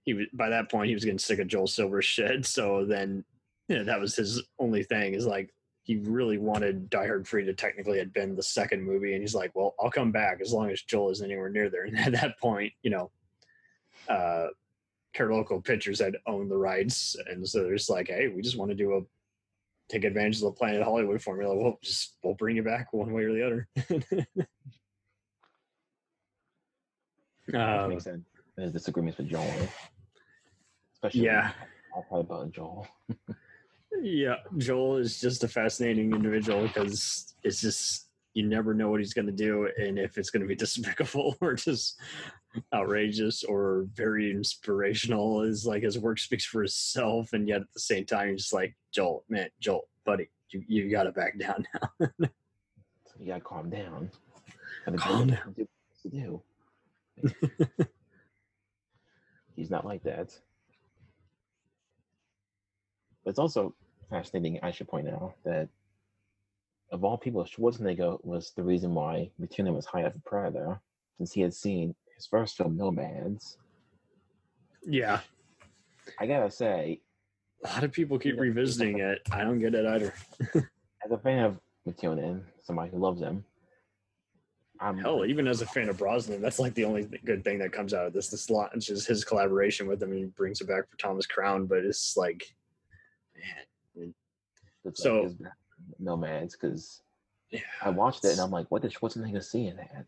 he 0.04 0.14
was 0.14 0.26
by 0.32 0.48
that 0.48 0.70
point 0.70 0.88
he 0.88 0.94
was 0.94 1.04
getting 1.04 1.18
sick 1.18 1.38
of 1.38 1.48
Joel 1.48 1.66
Silver's 1.66 2.06
shit. 2.06 2.46
So 2.56 2.86
then, 2.86 3.26
you 3.68 3.76
know, 3.76 3.84
that 3.84 4.00
was 4.00 4.16
his 4.16 4.42
only 4.58 4.84
thing 4.84 5.12
is 5.12 5.26
like 5.26 5.50
he 5.82 5.96
really 5.98 6.38
wanted 6.38 6.88
Die 6.88 7.06
Hard 7.06 7.28
Free 7.28 7.44
to 7.44 7.52
technically 7.52 7.98
had 7.98 8.14
been 8.14 8.34
the 8.34 8.42
second 8.42 8.82
movie, 8.82 9.12
and 9.12 9.20
he's 9.20 9.34
like, 9.34 9.54
"Well, 9.54 9.74
I'll 9.78 9.90
come 9.90 10.12
back 10.12 10.40
as 10.40 10.50
long 10.50 10.70
as 10.70 10.80
Joel 10.80 11.10
is 11.10 11.20
anywhere 11.20 11.50
near 11.50 11.68
there." 11.68 11.84
And 11.88 11.98
at 11.98 12.12
that 12.12 12.38
point, 12.40 12.72
you 12.82 12.88
know, 12.90 13.10
uh, 14.08 14.48
Carolco 15.16 15.64
Pictures 15.64 16.00
had 16.00 16.16
owned 16.26 16.50
the 16.50 16.56
rights, 16.56 17.16
and 17.28 17.46
so 17.46 17.62
they're 17.62 17.76
just 17.76 17.90
like, 17.90 18.08
"Hey, 18.08 18.28
we 18.28 18.42
just 18.42 18.58
want 18.58 18.70
to 18.70 18.76
do 18.76 18.96
a 18.96 19.00
take 19.88 20.04
advantage 20.04 20.36
of 20.36 20.42
the 20.42 20.52
Planet 20.52 20.82
Hollywood 20.82 21.22
formula. 21.22 21.56
We'll 21.56 21.78
just 21.82 22.16
we'll 22.22 22.34
bring 22.34 22.56
you 22.56 22.62
back 22.62 22.92
one 22.92 23.12
way 23.12 23.24
or 23.24 23.32
the 23.32 23.46
other." 23.46 23.68
Um, 27.54 27.90
makes 27.90 28.04
sense. 28.04 28.24
There's 28.56 28.72
disagreements 28.72 29.18
with 29.18 29.28
Joel. 29.28 29.48
Especially 30.94 31.26
Yeah. 31.26 31.52
I'll 31.94 32.02
probably 32.02 32.20
about 32.22 32.52
Joel. 32.52 32.86
Yeah, 34.02 34.36
Joel 34.58 34.98
is 34.98 35.18
just 35.20 35.42
a 35.42 35.48
fascinating 35.48 36.12
individual 36.12 36.66
because 36.66 37.34
it's 37.42 37.62
just 37.62 38.08
you 38.34 38.46
never 38.46 38.74
know 38.74 38.90
what 38.90 39.00
he's 39.00 39.14
going 39.14 39.26
to 39.26 39.32
do 39.32 39.70
and 39.78 39.98
if 39.98 40.18
it's 40.18 40.28
going 40.28 40.42
to 40.42 40.46
be 40.46 40.54
despicable 40.66 41.34
or 41.40 41.54
just 41.54 41.98
outrageous 42.74 43.44
or 43.44 43.86
very 43.94 44.30
inspirational. 44.30 45.42
Is 45.42 45.66
like 45.66 45.82
his 45.82 45.98
work 45.98 46.18
speaks 46.18 46.44
for 46.44 46.64
itself, 46.64 47.32
and 47.32 47.48
yet 47.48 47.60
at 47.62 47.72
the 47.72 47.80
same 47.80 48.04
time, 48.04 48.28
you're 48.28 48.36
just 48.36 48.52
like 48.52 48.76
Joel, 48.92 49.24
man, 49.28 49.48
Joel, 49.60 49.88
buddy, 50.04 50.28
you 50.50 50.62
you 50.66 50.90
got 50.90 51.04
to 51.04 51.12
back 51.12 51.38
down 51.38 51.66
now. 52.00 52.08
You 53.18 53.28
gotta 53.28 53.40
calm 53.40 53.70
down. 53.70 54.10
Gotta 54.84 54.98
Calm 54.98 55.28
down. 55.28 55.54
what 55.56 55.68
you 56.04 56.42
do. 57.24 57.86
He's 59.56 59.70
not 59.70 59.86
like 59.86 60.02
that. 60.02 60.38
But 63.24 63.30
it's 63.30 63.38
also 63.38 63.74
fascinating, 64.10 64.60
I 64.62 64.70
should 64.70 64.88
point 64.88 65.08
out, 65.08 65.34
that 65.44 65.68
of 66.92 67.04
all 67.04 67.16
people, 67.18 67.42
Schwarzenegger 67.44 68.22
was 68.24 68.52
the 68.54 68.62
reason 68.62 68.94
why 68.94 69.30
McTiernan 69.40 69.74
was 69.74 69.86
high 69.86 70.02
hired 70.02 70.12
for 70.12 70.20
Predator, 70.20 70.80
since 71.16 71.32
he 71.32 71.40
had 71.40 71.54
seen 71.54 71.94
his 72.16 72.26
first 72.26 72.56
film, 72.56 72.76
Nomads. 72.76 73.58
yeah, 74.86 75.20
I 76.18 76.26
gotta 76.26 76.50
say, 76.50 77.00
a 77.64 77.68
lot 77.68 77.84
of 77.84 77.92
people 77.92 78.18
keep 78.18 78.38
revisiting 78.38 78.98
it. 79.00 79.20
I 79.30 79.42
don't 79.44 79.58
get 79.60 79.74
it 79.74 79.86
either. 79.86 80.14
as 80.54 81.10
a 81.10 81.18
fan 81.18 81.44
of 81.44 81.58
McTiernan, 81.86 82.42
somebody 82.62 82.90
who 82.90 82.98
loves 82.98 83.20
him, 83.20 83.44
I'm 84.80 84.98
Hell, 84.98 85.24
even 85.24 85.46
as 85.46 85.62
a 85.62 85.66
fan 85.66 85.88
of 85.88 85.98
Brosnan, 85.98 86.42
that's 86.42 86.58
like 86.58 86.74
the 86.74 86.84
only 86.84 87.04
th- 87.06 87.24
good 87.24 87.44
thing 87.44 87.58
that 87.60 87.72
comes 87.72 87.94
out 87.94 88.06
of 88.06 88.12
this. 88.12 88.28
This 88.28 88.50
launch 88.50 88.90
is 88.90 89.06
his 89.06 89.24
collaboration 89.24 89.86
with 89.86 90.02
him 90.02 90.10
and 90.10 90.18
he 90.18 90.24
brings 90.26 90.60
it 90.60 90.68
back 90.68 90.88
for 90.90 90.96
Thomas 90.98 91.26
Crown. 91.26 91.66
But 91.66 91.78
it's 91.78 92.16
like, 92.16 92.44
man, 93.96 94.12
It's 94.84 95.02
So- 95.02 95.22
like 95.22 95.52
Nomads 95.98 96.56
because 96.56 97.00
yeah, 97.50 97.60
I 97.82 97.88
watched 97.90 98.24
it 98.26 98.32
and 98.32 98.40
I'm 98.40 98.50
like, 98.50 98.66
what 98.70 98.82
did 98.82 98.92
Schwarzenegger 98.92 99.42
see 99.42 99.66
in 99.68 99.76
that? 99.76 100.04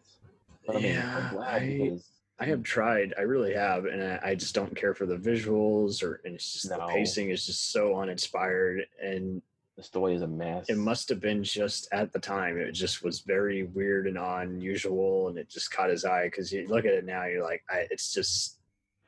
But 0.68 0.76
I 0.76 0.80
mean, 0.80 0.92
Yeah, 0.94 1.30
I- 1.40 1.98
I 2.40 2.44
have 2.44 2.62
tried, 2.62 3.14
I 3.18 3.22
really 3.22 3.52
have, 3.54 3.86
and 3.86 4.00
I, 4.00 4.20
I 4.22 4.34
just 4.36 4.54
don't 4.54 4.76
care 4.76 4.94
for 4.94 5.06
the 5.06 5.16
visuals 5.16 6.04
or 6.04 6.20
and 6.24 6.36
it's 6.36 6.52
just 6.52 6.68
the 6.68 6.76
pacing 6.86 7.30
is 7.30 7.44
just 7.44 7.72
so 7.72 7.96
uninspired 7.98 8.82
and 9.02 9.42
the 9.76 9.82
story 9.82 10.14
is 10.14 10.22
a 10.22 10.26
mess. 10.28 10.66
it 10.68 10.76
must 10.76 11.08
have 11.08 11.20
been 11.20 11.42
just 11.42 11.88
at 11.90 12.12
the 12.12 12.18
time 12.20 12.56
it 12.58 12.72
just 12.72 13.02
was 13.02 13.20
very 13.20 13.62
weird 13.64 14.06
and 14.06 14.18
unusual 14.18 15.28
and 15.28 15.38
it 15.38 15.48
just 15.48 15.70
caught 15.72 15.88
his 15.90 16.04
eye 16.04 16.26
because 16.26 16.52
you 16.52 16.66
look 16.68 16.84
at 16.84 16.92
it 16.94 17.04
now 17.04 17.24
you're 17.26 17.42
like 17.44 17.62
I, 17.70 17.86
it's 17.90 18.12
just 18.12 18.58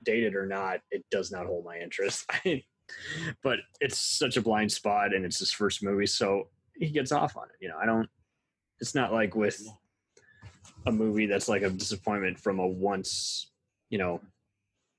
dated 0.03 0.35
or 0.35 0.47
not 0.47 0.81
it 0.91 1.05
does 1.11 1.31
not 1.31 1.47
hold 1.47 1.65
my 1.65 1.79
interest. 1.79 2.29
But 3.45 3.61
it's 3.81 3.99
such 4.01 4.37
a 4.37 4.43
blind 4.43 4.73
spot 4.73 5.15
and 5.15 5.25
it's 5.25 5.39
his 5.39 5.53
first 5.53 5.81
movie 5.85 6.07
so 6.07 6.49
he 6.75 6.89
gets 6.91 7.13
off 7.13 7.37
on 7.37 7.45
it 7.45 7.55
you 7.61 7.69
know 7.69 7.77
i 7.81 7.87
don't 7.87 8.09
it's 8.81 8.95
not 8.97 9.13
like 9.13 9.37
with 9.37 9.63
a 10.87 10.93
movie 10.93 11.27
that's 11.27 11.49
like 11.49 11.63
a 11.63 11.71
disappointment 11.71 12.39
from 12.39 12.59
a 12.59 12.67
once 12.67 13.51
you 13.91 13.99
know 13.99 14.21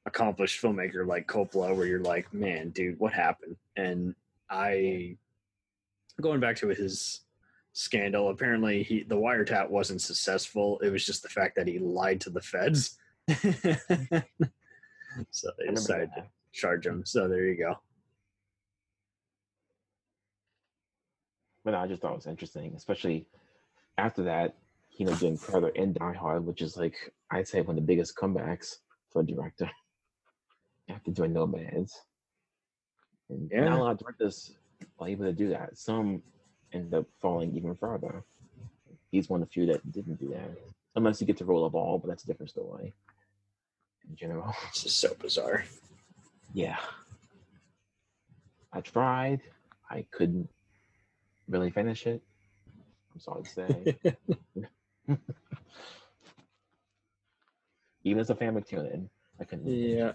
accomplished 0.05 0.61
filmmaker 0.61 1.05
like 1.05 1.27
coppola 1.27 1.75
where 1.75 1.85
you're 1.85 1.99
like 1.99 2.33
man 2.33 2.69
dude 2.69 2.99
what 2.99 3.13
happened? 3.13 3.55
And 3.75 4.15
i 4.49 5.15
going 6.19 6.39
back 6.39 6.57
to 6.57 6.67
his 6.67 7.21
scandal 7.73 8.29
apparently 8.29 8.83
he 8.83 9.03
the 9.03 9.15
wiretap 9.15 9.69
wasn't 9.69 10.01
successful. 10.01 10.79
It 10.79 10.89
was 10.89 11.05
just 11.05 11.23
the 11.23 11.29
fact 11.29 11.55
that 11.55 11.67
he 11.67 11.79
lied 11.79 12.21
to 12.21 12.29
the 12.29 12.41
feds. 12.41 12.97
So 15.29 15.49
they 15.57 15.73
decided 15.73 16.09
to 16.15 16.25
charge 16.53 16.85
him. 16.85 17.03
So 17.05 17.27
there 17.27 17.45
you 17.45 17.57
go. 17.57 17.79
But 21.63 21.75
I 21.75 21.87
just 21.87 22.01
thought 22.01 22.13
it 22.13 22.15
was 22.15 22.27
interesting, 22.27 22.73
especially 22.75 23.27
after 23.97 24.23
that, 24.23 24.55
you 24.97 25.05
know, 25.05 25.13
doing 25.15 25.37
Predator 25.37 25.71
and 25.75 25.93
Die 25.95 26.13
Hard, 26.13 26.45
which 26.45 26.61
is 26.61 26.77
like 26.77 26.95
I'd 27.31 27.47
say 27.47 27.61
one 27.61 27.77
of 27.77 27.83
the 27.83 27.87
biggest 27.87 28.15
comebacks 28.15 28.77
for 29.11 29.21
a 29.21 29.25
director 29.25 29.69
after 30.89 31.11
doing 31.11 31.33
Nomads. 31.33 32.01
And 33.29 33.49
Yeah. 33.51 33.65
not 33.65 33.79
a 33.79 33.83
lot 33.83 33.91
of 33.93 33.99
directors 33.99 34.51
are 34.99 35.07
able 35.07 35.25
to 35.25 35.33
do 35.33 35.49
that. 35.49 35.77
Some 35.77 36.21
end 36.73 36.93
up 36.93 37.05
falling 37.21 37.55
even 37.55 37.75
further. 37.75 38.23
He's 39.11 39.29
one 39.29 39.41
of 39.41 39.47
the 39.47 39.51
few 39.53 39.65
that 39.67 39.91
didn't 39.91 40.19
do 40.19 40.29
that. 40.29 40.51
Unless 40.95 41.21
you 41.21 41.27
get 41.27 41.37
to 41.37 41.45
Rollerball, 41.45 42.01
but 42.01 42.07
that's 42.09 42.23
a 42.23 42.27
different 42.27 42.49
story. 42.49 42.93
In 44.09 44.15
general. 44.15 44.53
it's 44.69 44.83
just 44.83 44.99
so 44.99 45.13
bizarre 45.19 45.63
Yeah. 46.53 46.77
I 48.73 48.81
tried. 48.81 49.41
I 49.89 50.05
couldn't 50.11 50.47
really 51.49 51.71
finish 51.71 52.07
it. 52.07 52.21
I'm 53.13 53.19
sorry 53.19 53.43
to 53.43 53.49
say. 53.49 53.97
Even 58.03 58.19
as 58.19 58.29
a 58.31 58.35
fan 58.35 58.57
of 58.57 58.63
McTiernan, 58.63 59.09
I 59.39 59.43
couldn't. 59.43 59.67
yeah 59.67 60.13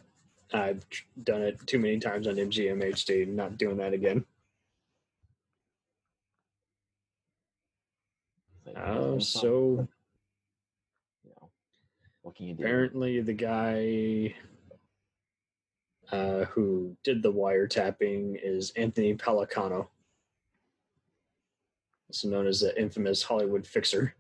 i've 0.53 0.85
done 1.25 1.43
it 1.43 1.59
too 1.67 1.79
many 1.79 1.99
times 1.99 2.29
on 2.29 2.37
mgm 2.37 2.81
hd 2.93 3.26
not 3.26 3.59
doing 3.59 3.76
that 3.76 3.93
again 3.93 4.25
like, 8.65 8.76
uh, 8.79 9.19
so 9.19 9.88
you 11.25 11.31
know, 11.31 11.50
what 12.23 12.37
can 12.37 12.47
you 12.47 12.55
do? 12.55 12.62
apparently 12.62 13.21
the 13.21 13.33
guy 13.33 14.33
uh, 16.12 16.45
who 16.45 16.97
did 17.03 17.23
the 17.23 17.33
wiretapping 17.33 18.38
is 18.43 18.71
Anthony 18.76 19.15
Pellicano, 19.15 19.88
also 22.09 22.29
known 22.29 22.47
as 22.47 22.61
the 22.61 22.81
infamous 22.81 23.23
Hollywood 23.23 23.67
fixer. 23.67 24.15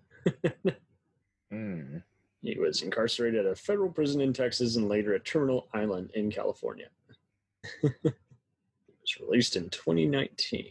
Mm. 1.52 2.02
He 2.42 2.58
was 2.58 2.82
incarcerated 2.82 3.46
at 3.46 3.52
a 3.52 3.56
federal 3.56 3.90
prison 3.90 4.20
in 4.20 4.32
Texas 4.32 4.76
and 4.76 4.88
later 4.88 5.14
at 5.14 5.24
Terminal 5.24 5.68
Island 5.72 6.10
in 6.14 6.30
California. 6.30 6.88
he 7.82 7.88
was 7.92 9.20
released 9.20 9.56
in 9.56 9.68
2019. 9.70 10.66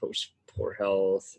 Post 0.00 0.32
poor 0.46 0.74
health. 0.74 1.36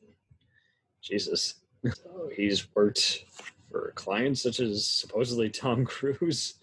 Jesus. 1.01 1.55
So 1.83 2.29
he's 2.35 2.73
worked 2.75 3.25
for 3.69 3.91
clients 3.95 4.41
such 4.41 4.59
as 4.59 4.87
supposedly 4.87 5.49
Tom 5.49 5.85
Cruise, 5.85 6.55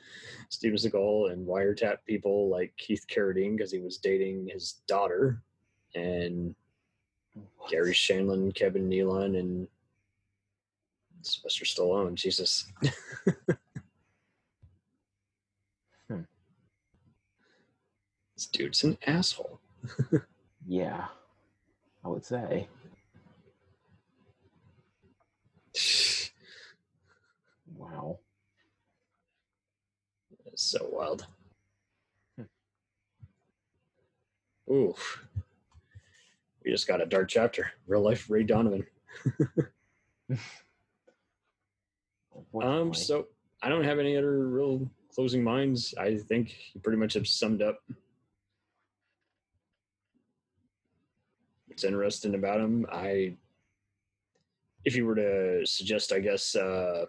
Steven 0.48 0.78
Seagal, 0.78 1.32
and 1.32 1.46
wiretap 1.46 1.98
people 2.06 2.48
like 2.48 2.72
Keith 2.78 3.04
Carradine 3.06 3.56
because 3.56 3.70
he 3.70 3.80
was 3.80 3.98
dating 3.98 4.48
his 4.50 4.80
daughter, 4.88 5.42
and 5.94 6.54
Garry 7.68 7.92
Shandling, 7.92 8.54
Kevin 8.54 8.88
Nealon, 8.88 9.38
and 9.38 9.68
Sylvester 11.22 11.64
Stallone. 11.64 12.14
Jesus. 12.14 12.66
Hmm. 16.08 16.22
This 18.34 18.46
dude's 18.46 18.82
an 18.82 18.98
asshole. 19.06 19.60
Yeah, 20.66 21.06
I 22.04 22.08
would 22.08 22.24
say. 22.24 22.68
Wow. 27.76 28.18
It's 30.46 30.62
so 30.62 30.86
wild. 30.92 31.26
Hmm. 32.36 32.44
Ooh. 34.72 34.94
We 36.64 36.70
just 36.70 36.86
got 36.86 37.00
a 37.02 37.06
dark 37.06 37.28
chapter. 37.28 37.72
Real 37.86 38.02
life 38.02 38.28
Ray 38.30 38.42
Donovan. 38.44 38.86
Um, 42.62 42.94
so 42.94 43.26
I 43.62 43.68
don't 43.68 43.84
have 43.84 43.98
any 43.98 44.16
other 44.16 44.48
real 44.48 44.88
closing 45.14 45.42
minds, 45.42 45.94
I 45.98 46.16
think 46.16 46.54
you 46.74 46.80
pretty 46.80 46.98
much 46.98 47.14
have 47.14 47.26
summed 47.26 47.62
up 47.62 47.80
what's 51.66 51.84
interesting 51.84 52.34
about 52.34 52.60
him. 52.60 52.86
I, 52.92 53.34
if 54.84 54.94
you 54.94 55.06
were 55.06 55.14
to 55.14 55.66
suggest, 55.66 56.12
I 56.12 56.20
guess, 56.20 56.54
uh, 56.54 57.06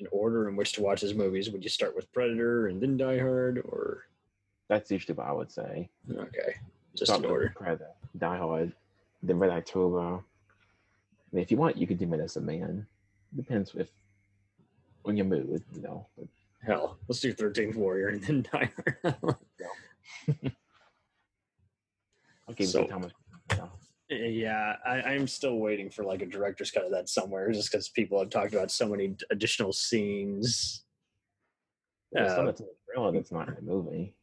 an 0.00 0.06
order 0.12 0.48
in 0.48 0.56
which 0.56 0.72
to 0.74 0.82
watch 0.82 1.00
his 1.00 1.14
movies, 1.14 1.50
would 1.50 1.64
you 1.64 1.70
start 1.70 1.96
with 1.96 2.12
Predator 2.12 2.68
and 2.68 2.80
then 2.80 2.96
Die 2.96 3.18
Hard, 3.18 3.58
or 3.58 4.04
That's 4.68 4.90
usually 4.90 5.14
what 5.14 5.26
I 5.26 5.32
would 5.32 5.50
say. 5.50 5.88
okay, 6.10 6.54
just 6.94 7.10
Start 7.10 7.24
an 7.24 7.30
order? 7.30 7.52
Predator, 7.56 7.90
Die 8.16 8.36
Hard, 8.36 8.72
then 9.22 9.38
Red 9.38 9.50
October. 9.50 10.00
I 10.00 10.20
mean, 11.32 11.42
if 11.42 11.50
you 11.50 11.56
want, 11.56 11.76
you 11.76 11.86
could 11.86 11.98
do 11.98 12.06
Medicine 12.06 12.46
Man. 12.46 12.86
Depends 13.36 13.72
if 13.76 13.88
on 15.04 15.16
your 15.16 15.26
mood, 15.26 15.62
you 15.74 15.82
know. 15.82 16.06
But 16.16 16.28
Hell, 16.66 16.98
let's 17.08 17.20
do 17.20 17.32
Thirteenth 17.32 17.76
Warrior 17.76 18.08
and 18.08 18.22
then 18.22 18.42
Die. 18.52 18.70
I'll 22.48 22.66
So- 22.66 22.86
Thomas. 22.86 23.12
You. 23.12 23.68
Yeah, 24.10 24.76
I, 24.86 25.02
I'm 25.02 25.26
still 25.26 25.56
waiting 25.58 25.90
for 25.90 26.02
like 26.02 26.22
a 26.22 26.26
director's 26.26 26.70
cut 26.70 26.84
of 26.84 26.90
that 26.92 27.10
somewhere, 27.10 27.52
just 27.52 27.70
because 27.70 27.90
people 27.90 28.18
have 28.18 28.30
talked 28.30 28.54
about 28.54 28.70
so 28.70 28.88
many 28.88 29.14
additional 29.30 29.70
scenes. 29.70 30.82
Some 32.16 32.24
Uh, 32.24 32.44
that's 32.46 32.60
in 32.60 32.66
the 32.66 32.72
trailer 32.94 33.12
that's 33.12 33.30
not 33.32 33.48
in 33.48 33.54
the 33.56 33.60
movie. 33.62 34.14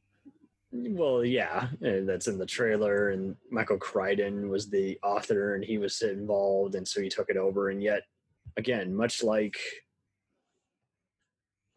Well, 0.71 1.23
yeah, 1.23 1.67
uh, 1.85 2.01
that's 2.03 2.27
in 2.27 2.39
the 2.39 2.47
trailer, 2.47 3.09
and 3.09 3.35
Michael 3.51 3.77
Crichton 3.77 4.49
was 4.49 4.71
the 4.71 4.97
author, 5.03 5.53
and 5.53 5.63
he 5.63 5.77
was 5.77 6.01
involved, 6.01 6.73
and 6.73 6.87
so 6.87 6.99
he 6.99 7.07
took 7.07 7.29
it 7.29 7.37
over. 7.37 7.69
And 7.69 7.81
yet, 7.83 8.01
again, 8.57 8.93
much 8.95 9.23
like 9.23 9.57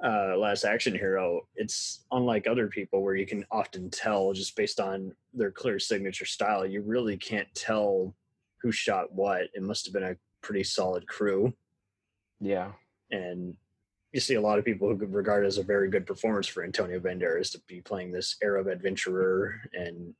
uh, 0.05 0.37
Last 0.37 0.65
Action 0.65 0.95
Hero, 0.95 1.43
it's 1.57 2.05
unlike 2.13 2.47
other 2.47 2.69
people 2.69 3.03
where 3.03 3.17
you 3.17 3.27
can 3.27 3.45
often 3.51 3.91
tell 3.91 4.33
just 4.33 4.55
based 4.57 4.79
on 4.79 5.13
their 5.35 5.51
clear 5.51 5.79
signature 5.79 6.25
style. 6.27 6.65
You 6.65 6.83
really 6.83 7.17
can't 7.17 7.53
tell 7.55 8.15
who 8.63 8.71
shot 8.71 9.13
what. 9.13 9.43
It 9.55 9.63
must 9.63 9.87
have 9.87 9.93
been 9.93 10.05
a 10.05 10.17
pretty 10.41 10.63
solid 10.65 11.07
crew, 11.09 11.53
Yeah. 12.41 12.73
and 13.11 13.57
you 14.13 14.21
see 14.21 14.35
a 14.37 14.41
lot 14.41 14.59
of 14.59 14.65
people 14.65 14.89
who 14.89 14.97
could 14.97 15.13
regard 15.13 15.45
as 15.45 15.59
a 15.59 15.63
very 15.63 15.91
good 15.91 16.07
performance 16.07 16.47
for 16.47 16.65
Antonio 16.65 16.99
Banderas 17.01 17.51
to 17.53 17.61
be 17.67 17.81
playing 17.81 18.13
this 18.13 18.37
Arab 18.43 18.69
adventurer, 18.69 19.61
and 19.73 20.15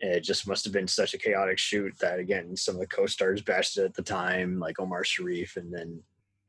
it 0.00 0.20
just 0.20 0.46
must 0.46 0.64
have 0.64 0.72
been 0.72 0.88
such 0.88 1.14
a 1.14 1.18
chaotic 1.18 1.58
shoot 1.58 1.94
that 2.00 2.18
again 2.18 2.56
some 2.56 2.74
of 2.74 2.80
the 2.80 2.86
co-stars 2.86 3.42
bashed 3.42 3.78
it 3.78 3.84
at 3.84 3.94
the 3.94 4.02
time, 4.02 4.58
like 4.58 4.80
Omar 4.80 5.04
Sharif, 5.04 5.56
and 5.56 5.72
then 5.72 6.02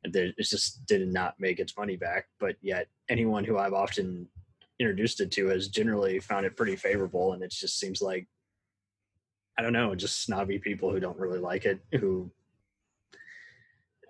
it 0.04 0.36
just 0.38 0.86
did 0.86 1.08
not 1.08 1.34
make 1.38 1.58
its 1.58 1.76
money 1.76 1.96
back. 1.96 2.26
But 2.38 2.56
yet, 2.60 2.88
anyone 3.08 3.44
who 3.44 3.58
I've 3.58 3.72
often 3.72 4.28
introduced 4.78 5.20
it 5.20 5.30
to 5.32 5.48
has 5.48 5.68
generally 5.68 6.20
found 6.20 6.46
it 6.46 6.56
pretty 6.56 6.76
favorable, 6.76 7.32
and 7.32 7.42
it 7.42 7.50
just 7.50 7.78
seems 7.78 8.02
like 8.02 8.26
I 9.58 9.62
don't 9.62 9.72
know, 9.72 9.94
just 9.94 10.22
snobby 10.22 10.58
people 10.58 10.90
who 10.90 11.00
don't 11.00 11.18
really 11.18 11.38
like 11.38 11.64
it 11.64 11.80
who 11.92 12.30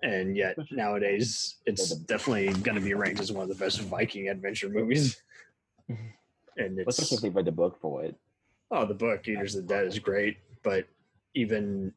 and 0.03 0.37
yet 0.37 0.55
nowadays 0.71 1.55
it's 1.65 1.89
definitely 1.89 2.47
going 2.61 2.75
to 2.75 2.81
be 2.81 2.93
ranked 2.93 3.19
as 3.19 3.31
one 3.31 3.43
of 3.43 3.49
the 3.49 3.63
best 3.63 3.81
Viking 3.81 4.29
adventure 4.29 4.69
movies. 4.69 5.21
And 6.59 6.79
it's 6.79 6.97
Especially 6.97 7.29
read 7.29 7.45
the 7.45 7.51
book 7.51 7.77
for 7.79 8.03
it. 8.03 8.15
Oh, 8.71 8.85
the 8.85 8.93
book 8.93 9.27
Eaters 9.27 9.55
of 9.55 9.67
the 9.67 9.73
Dead 9.73 9.87
is 9.87 9.99
great, 9.99 10.37
but 10.63 10.85
even 11.35 11.93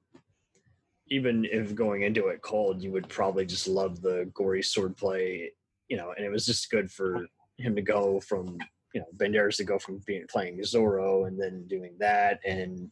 even 1.13 1.45
if 1.45 1.75
going 1.75 2.03
into 2.03 2.29
it 2.29 2.41
cold, 2.41 2.81
you 2.81 2.93
would 2.93 3.09
probably 3.09 3.45
just 3.45 3.67
love 3.67 4.01
the 4.01 4.31
gory 4.33 4.63
swordplay, 4.63 5.49
you 5.89 5.97
know. 5.97 6.15
And 6.17 6.25
it 6.25 6.31
was 6.31 6.47
just 6.47 6.71
good 6.71 6.91
for 6.91 7.27
him 7.59 7.75
to 7.75 7.83
go 7.83 8.21
from 8.21 8.59
you 8.95 9.01
know 9.01 9.07
Banderas 9.17 9.57
to 9.57 9.65
go 9.65 9.79
from 9.79 10.01
being 10.07 10.27
playing 10.31 10.59
Zorro 10.61 11.27
and 11.27 11.41
then 11.41 11.67
doing 11.67 11.95
that, 11.99 12.41
and 12.45 12.91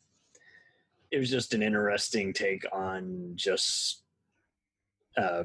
it 1.10 1.18
was 1.18 1.30
just 1.30 1.54
an 1.54 1.62
interesting 1.62 2.32
take 2.32 2.64
on 2.72 3.32
just 3.34 4.02
uh, 5.16 5.44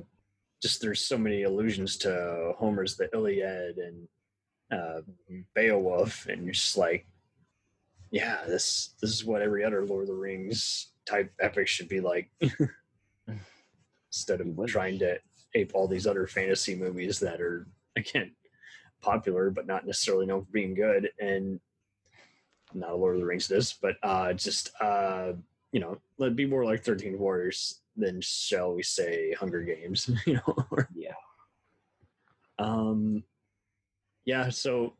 just 0.61 0.81
there's 0.81 1.05
so 1.05 1.17
many 1.17 1.43
allusions 1.43 1.97
to 1.97 2.53
Homer's 2.57 2.95
The 2.95 3.09
Iliad 3.13 3.77
and 3.77 4.07
uh, 4.71 5.01
Beowulf, 5.53 6.25
and 6.27 6.43
you're 6.43 6.53
just 6.53 6.77
like, 6.77 7.05
yeah, 8.13 8.41
this 8.47 8.91
this 9.01 9.09
is 9.09 9.25
what 9.25 9.41
every 9.41 9.63
other 9.63 9.83
Lord 9.87 10.03
of 10.03 10.09
the 10.09 10.13
Rings 10.13 10.91
type 11.03 11.33
epic 11.41 11.67
should 11.67 11.89
be 11.89 11.99
like, 11.99 12.29
instead 14.07 14.39
of 14.39 14.67
trying 14.67 14.99
to 14.99 15.17
ape 15.55 15.71
all 15.73 15.87
these 15.87 16.05
other 16.05 16.27
fantasy 16.27 16.75
movies 16.75 17.19
that 17.19 17.41
are 17.41 17.67
again 17.95 18.31
popular 19.01 19.49
but 19.49 19.67
not 19.67 19.85
necessarily 19.85 20.25
known 20.27 20.45
for 20.45 20.51
being 20.51 20.75
good 20.75 21.09
and 21.19 21.59
not 22.75 22.91
a 22.91 22.95
Lord 22.95 23.15
of 23.15 23.21
the 23.21 23.25
Rings 23.25 23.47
this, 23.47 23.73
but 23.73 23.95
uh, 24.03 24.31
just 24.33 24.69
uh, 24.79 25.33
you 25.71 25.79
know, 25.79 25.97
let 26.19 26.35
be 26.35 26.45
more 26.45 26.63
like 26.63 26.83
Thirteen 26.83 27.17
Warriors 27.17 27.81
than 27.97 28.21
shall 28.21 28.75
we 28.75 28.83
say 28.83 29.33
Hunger 29.33 29.63
Games, 29.63 30.07
you 30.27 30.35
know. 30.35 30.67
Yeah. 30.93 31.13
um, 32.59 33.23
yeah. 34.23 34.49
So 34.49 34.93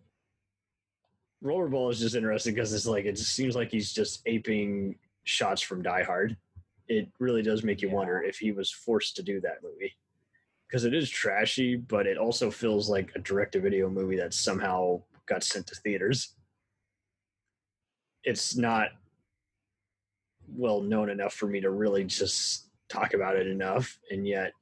Rollerball 1.44 1.92
is 1.92 2.00
just 2.00 2.16
interesting 2.16 2.54
because 2.54 2.74
it's 2.74 2.86
like 2.86 3.06
it 3.06 3.18
just 3.18 3.34
seems 3.34 3.56
like 3.56 3.70
he's 3.70 3.92
just 3.92 4.22
aping 4.26 4.96
shots 5.24 5.62
from 5.62 5.82
Die 5.82 6.04
Hard. 6.04 6.38
It 6.88 7.10
really 7.20 7.42
does 7.42 7.64
make 7.64 7.82
you 7.82 7.90
Yeah. 7.90 7.96
wonder 7.96 8.24
if 8.24 8.38
he 8.38 8.52
was 8.52 8.72
forced 8.72 9.16
to 9.18 9.24
do 9.24 9.42
that 9.42 9.62
movie 9.62 9.94
because 10.68 10.86
it 10.86 10.94
is 10.94 11.10
trashy, 11.10 11.76
but 11.76 12.08
it 12.08 12.18
also 12.18 12.50
feels 12.50 12.90
like 12.90 13.12
a 13.16 13.20
direct-to-video 13.20 13.90
movie 13.90 14.16
that 14.18 14.34
somehow 14.34 15.04
got 15.26 15.44
sent 15.44 15.68
to 15.68 15.76
theaters. 15.76 16.36
It's 18.24 18.56
not 18.56 18.92
well 20.48 20.82
known 20.82 21.10
enough 21.10 21.34
for 21.34 21.48
me 21.48 21.60
to 21.62 21.72
really 21.72 22.06
just 22.06 22.70
talk 22.90 23.14
about 23.14 23.36
it 23.36 23.48
enough, 23.48 24.00
and 24.12 24.26
yet 24.28 24.54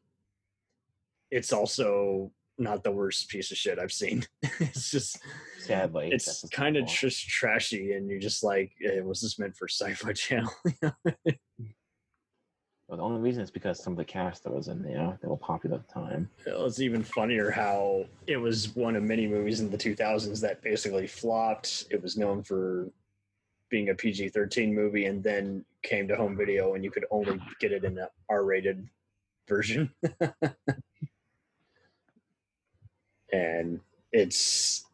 it's 1.30 1.54
also 1.54 2.32
not 2.62 2.84
the 2.84 2.91
worst 2.91 3.28
piece 3.30 3.52
of 3.52 3.58
shit 3.58 3.80
I've 3.80 3.91
seen. 3.91 4.26
it's 4.60 4.91
just 4.91 5.19
Sadly. 5.60 6.10
it's 6.12 6.47
kind 6.50 6.78
of 6.78 6.86
cool. 6.86 6.93
just 6.95 7.28
trashy, 7.28 7.93
and 7.93 8.10
you're 8.10 8.19
just 8.19 8.43
like, 8.43 8.71
eh, 8.86 9.02
was 9.02 9.21
this 9.21 9.38
meant 9.39 9.56
for 9.58 9.67
Sci-Fi 9.67 10.13
Channel? 10.13 10.52
Well, 12.88 12.97
the 12.97 13.04
only 13.06 13.21
reason 13.21 13.41
is 13.41 13.50
because 13.50 13.82
some 13.82 13.93
of 13.93 13.97
the 13.97 14.04
cast 14.04 14.43
that 14.43 14.54
was 14.54 14.67
in 14.67 14.84
there 14.84 15.17
that 15.21 15.30
were 15.30 15.38
popular 15.38 15.78
at 15.78 15.88
the 15.88 15.93
time. 15.93 16.30
Well, 16.45 16.65
It's 16.65 16.82
even 16.82 17.04
funnier 17.04 17.50
how 17.50 18.04
it 18.28 18.36
was 18.36 18.76
one 18.76 18.97
of 18.97 19.04
many 19.04 19.28
movies 19.28 19.62
in 19.62 19.71
the 19.71 19.78
2000s 19.78 20.41
that 20.41 20.62
basically 20.62 21.08
flopped. 21.08 21.86
It 21.89 22.02
was 22.04 22.17
known 22.17 22.43
for 22.43 22.89
being 23.69 23.91
a 23.91 23.95
PG 23.95 24.28
13 24.28 24.76
movie 24.76 25.06
and 25.06 25.24
then 25.24 25.63
came 25.84 26.06
to 26.10 26.17
home 26.17 26.36
video, 26.36 26.74
and 26.74 26.84
you 26.84 26.91
could 26.91 27.06
only 27.12 27.39
get 27.62 27.71
it 27.71 27.86
in 27.86 27.97
an 27.97 28.08
R 28.28 28.43
rated 28.43 28.86
version. 29.47 29.89
And 33.32 33.80
it's, 34.12 34.86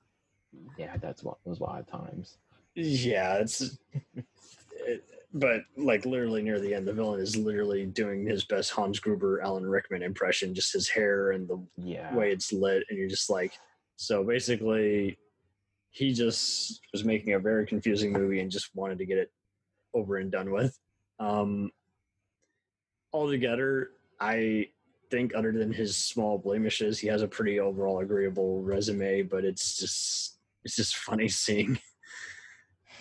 Yeah, 0.78 0.98
that's 0.98 1.24
what 1.24 1.38
those 1.46 1.60
wild 1.60 1.88
times. 1.88 2.38
yeah, 2.76 3.36
it's, 3.36 3.78
it, 4.72 5.04
but 5.34 5.62
like 5.76 6.06
literally 6.06 6.42
near 6.42 6.60
the 6.60 6.74
end, 6.74 6.88
the 6.88 6.94
villain 6.94 7.20
is 7.20 7.36
literally 7.36 7.86
doing 7.86 8.26
his 8.26 8.46
best 8.46 8.72
Hans 8.72 9.00
Gruber, 9.00 9.42
Alan 9.42 9.66
Rickman 9.66 10.02
impression, 10.04 10.54
just 10.54 10.74
his 10.74 10.88
hair 10.88 11.32
and 11.32 11.48
the 11.48 11.60
Yeah. 11.78 12.14
way 12.16 12.32
it's 12.32 12.54
lit 12.54 12.84
and 12.90 12.98
you're 12.98 13.10
just 13.10 13.30
like 13.30 13.54
so 13.98 14.24
basically 14.24 15.18
he 15.90 16.14
just 16.14 16.82
was 16.94 17.04
making 17.04 17.34
a 17.34 17.40
very 17.40 17.66
confusing 17.66 18.14
movie 18.14 18.40
and 18.40 18.52
just 18.52 18.70
wanted 18.76 19.00
to 19.00 19.06
get 19.06 19.18
it 19.18 19.32
over 19.96 20.18
and 20.18 20.32
done 20.32 20.52
with 20.52 20.78
um 21.20 21.72
altogether 23.14 23.90
i 24.20 24.68
think 25.10 25.34
other 25.36 25.52
than 25.52 25.72
his 25.72 25.96
small 25.98 26.38
blemishes 26.38 27.00
he 27.00 27.08
has 27.08 27.22
a 27.22 27.28
pretty 27.28 27.60
overall 27.60 28.00
agreeable 28.00 28.62
resume 28.62 29.22
but 29.24 29.44
it's 29.46 29.78
just 29.78 30.38
it's 30.64 30.76
just 30.76 30.96
funny 30.98 31.28
seeing 31.46 31.80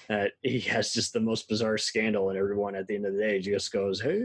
that 0.09 0.33
he 0.43 0.61
has 0.61 0.93
just 0.93 1.13
the 1.13 1.21
most 1.21 1.49
bizarre 1.49 1.79
scandal 1.79 2.31
and 2.31 2.39
everyone 2.39 2.75
at 2.77 2.87
the 2.87 2.95
end 2.95 3.07
of 3.07 3.15
the 3.15 3.19
day 3.21 3.41
just 3.41 3.73
goes 3.73 4.01
hey 4.01 4.19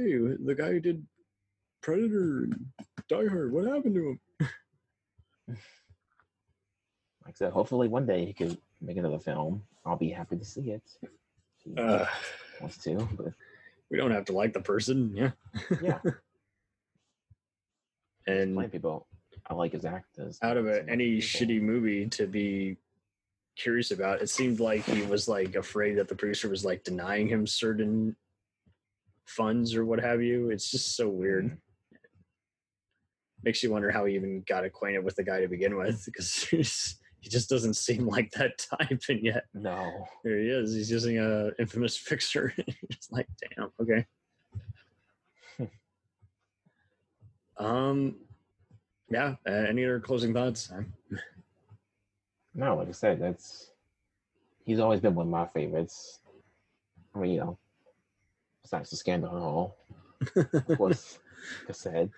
the 0.45 0.55
guy 0.57 0.71
who 0.71 0.79
did 0.79 1.05
predator 1.81 2.47
die 3.09 3.25
hard 3.27 3.51
what 3.51 3.65
happened 3.65 3.95
to 3.95 4.09
him 4.09 4.19
Like 7.25 7.35
I 7.35 7.37
said, 7.37 7.51
hopefully 7.53 7.87
one 7.87 8.05
day 8.07 8.25
he 8.25 8.33
could 8.33 8.57
make 8.81 8.97
another 8.97 9.19
film. 9.19 9.61
I'll 9.85 9.95
be 9.95 10.09
happy 10.09 10.37
to 10.37 10.43
see 10.45 10.71
it. 10.71 10.81
He 11.57 11.75
Uh, 11.77 12.05
wants 12.59 12.77
to, 12.83 13.07
but 13.15 13.33
we 13.91 13.97
don't 13.97 14.11
have 14.11 14.25
to 14.25 14.33
like 14.33 14.53
the 14.53 14.59
person, 14.61 15.15
yeah. 15.15 15.31
yeah, 15.81 15.99
And 18.27 18.53
plenty 18.55 18.69
people. 18.69 19.07
I 19.47 19.53
like 19.53 19.71
his 19.73 19.85
act 19.85 20.19
as 20.19 20.37
out 20.41 20.57
of 20.57 20.67
a, 20.67 20.87
any 20.89 21.19
people. 21.19 21.27
shitty 21.47 21.61
movie 21.61 22.07
to 22.09 22.27
be 22.27 22.77
curious 23.57 23.91
about, 23.91 24.21
it 24.21 24.29
seemed 24.29 24.59
like 24.59 24.83
he 24.85 25.01
was 25.03 25.27
like 25.27 25.55
afraid 25.55 25.95
that 25.97 26.07
the 26.07 26.15
producer 26.15 26.49
was 26.49 26.63
like 26.65 26.83
denying 26.83 27.27
him 27.27 27.45
certain 27.47 28.15
funds 29.25 29.75
or 29.75 29.85
what 29.85 29.99
have 29.99 30.21
you. 30.21 30.49
It's 30.49 30.69
just 30.71 30.95
so 30.95 31.09
weird. 31.09 31.45
Mm-hmm. 31.45 31.55
makes 33.43 33.63
you 33.63 33.71
wonder 33.71 33.89
how 33.91 34.05
he 34.05 34.15
even 34.15 34.43
got 34.47 34.63
acquainted 34.65 35.03
with 35.03 35.15
the 35.15 35.23
guy 35.23 35.41
to 35.41 35.47
begin 35.47 35.75
with 35.75 36.03
because 36.05 36.43
he 37.21 37.29
just 37.29 37.49
doesn't 37.49 37.75
seem 37.75 38.05
like 38.07 38.31
that 38.31 38.57
type 38.57 39.01
and 39.09 39.23
yet 39.23 39.45
No. 39.53 40.07
there 40.23 40.37
he 40.39 40.47
is 40.49 40.73
he's 40.73 40.89
using 40.91 41.17
a 41.19 41.51
infamous 41.59 41.95
fixer 42.09 42.53
it's 42.89 43.11
like 43.11 43.27
damn 43.55 43.69
okay 43.81 44.05
um 47.61 48.15
yeah 49.09 49.35
uh, 49.47 49.51
any 49.51 49.83
other 49.85 49.99
closing 49.99 50.33
thoughts 50.33 50.71
No, 52.53 52.75
like 52.75 52.89
I 52.89 52.91
said, 52.91 53.21
that's 53.21 53.71
he's 54.65 54.79
always 54.81 54.99
been 54.99 55.15
one 55.15 55.27
of 55.27 55.31
my 55.31 55.45
favorites. 55.47 56.19
I 57.15 57.19
mean, 57.19 57.31
you 57.31 57.39
know, 57.39 57.57
besides 58.61 58.89
the 58.89 58.97
scandal 58.97 59.33
and 59.35 59.43
all, 59.43 59.77
of 60.35 60.67
course, 60.77 61.19
like 61.61 61.69
I 61.69 61.73
said, 61.73 62.09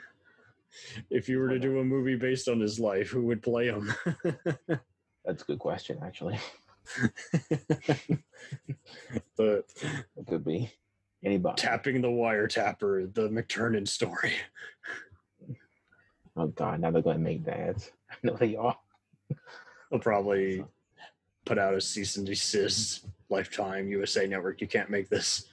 if 1.12 1.29
you 1.29 1.38
were 1.39 1.49
to 1.49 1.60
do 1.60 1.79
a 1.79 1.84
movie 1.84 2.15
based 2.15 2.47
on 2.47 2.60
his 2.60 2.79
life 2.79 3.10
who 3.10 3.21
would 3.27 3.43
play 3.43 3.67
him 3.67 3.93
that's 5.25 5.43
a 5.43 5.45
good 5.45 5.60
question, 5.60 5.99
actually. 6.03 6.39
the 9.38 9.63
It 10.17 10.27
could 10.27 10.43
be 10.43 10.71
anybody. 11.23 11.62
tapping 11.62 12.01
the 12.01 12.08
wiretapper 12.10 13.13
the 13.13 13.29
McTiernan 13.29 13.88
story 13.88 14.34
Oh 16.36 16.48
God, 16.48 16.80
now 16.80 16.91
they're 16.91 17.02
gonna 17.02 17.19
make 17.19 17.46
that. 17.46 17.89
I 18.12 18.15
know 18.24 18.36
they 18.36 18.56
are. 18.56 18.78
They'll 19.89 20.00
probably 20.00 20.65
put 21.46 21.58
out 21.58 21.74
a 21.74 21.82
cease 21.82 22.17
and 22.17 22.26
desist 22.26 23.06
lifetime 23.30 23.88
USA 23.89 24.28
network. 24.28 24.62
You 24.62 24.67
can't 24.67 24.89
make 24.89 25.10
this. 25.10 25.46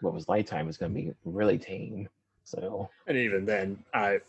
What 0.00 0.14
was 0.14 0.28
Lifetime 0.28 0.68
is 0.68 0.76
gonna 0.76 0.94
be 0.94 1.12
really 1.24 1.58
tame. 1.58 2.08
So 2.44 2.88
And 3.06 3.16
even 3.16 3.44
then, 3.44 3.82
I 3.92 4.20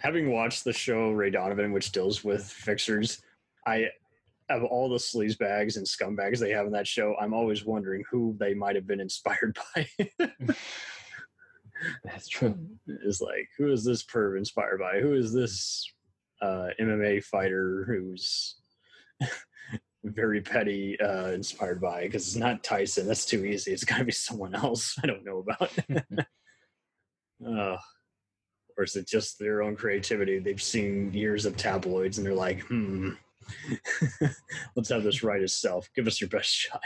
having 0.00 0.30
watched 0.30 0.64
the 0.64 0.72
show 0.72 1.10
Ray 1.10 1.30
Donovan, 1.30 1.72
which 1.72 1.92
deals 1.92 2.24
with 2.24 2.44
fixers, 2.44 3.22
I 3.66 3.90
of 4.50 4.62
all 4.62 4.88
the 4.88 4.96
sleaze 4.96 5.38
bags 5.38 5.76
and 5.76 5.86
scumbags 5.86 6.38
they 6.38 6.50
have 6.50 6.66
in 6.66 6.72
that 6.72 6.86
show, 6.86 7.16
I'm 7.20 7.32
always 7.32 7.64
wondering 7.64 8.04
who 8.10 8.36
they 8.38 8.54
might 8.54 8.76
have 8.76 8.86
been 8.86 9.00
inspired 9.00 9.56
by. 9.74 9.88
that's 12.04 12.28
true. 12.28 12.56
Is 13.04 13.20
like, 13.20 13.48
who 13.58 13.72
is 13.72 13.84
this 13.84 14.04
perv 14.04 14.36
inspired 14.38 14.80
by? 14.80 15.00
Who 15.00 15.14
is 15.14 15.32
this 15.32 15.90
uh, 16.42 16.68
MMA 16.80 17.24
fighter 17.24 17.84
who's 17.86 18.56
very 20.04 20.40
petty 20.40 20.98
uh, 21.00 21.28
inspired 21.28 21.80
by? 21.80 22.02
Because 22.02 22.26
it's 22.26 22.36
not 22.36 22.62
Tyson. 22.62 23.06
That's 23.06 23.26
too 23.26 23.44
easy. 23.44 23.72
It's 23.72 23.84
got 23.84 23.98
to 23.98 24.04
be 24.04 24.12
someone 24.12 24.54
else 24.54 24.96
I 25.02 25.06
don't 25.06 25.24
know 25.24 25.38
about. 25.38 25.72
uh, 27.46 27.76
or 28.76 28.84
is 28.84 28.96
it 28.96 29.06
just 29.06 29.38
their 29.38 29.62
own 29.62 29.76
creativity? 29.76 30.38
They've 30.38 30.60
seen 30.60 31.12
years 31.12 31.46
of 31.46 31.56
tabloids 31.56 32.18
and 32.18 32.26
they're 32.26 32.34
like, 32.34 32.60
hmm, 32.62 33.10
let's 34.74 34.88
have 34.88 35.04
this 35.04 35.22
write 35.22 35.42
itself. 35.42 35.88
Give 35.94 36.06
us 36.06 36.20
your 36.20 36.30
best 36.30 36.50
shot. 36.50 36.80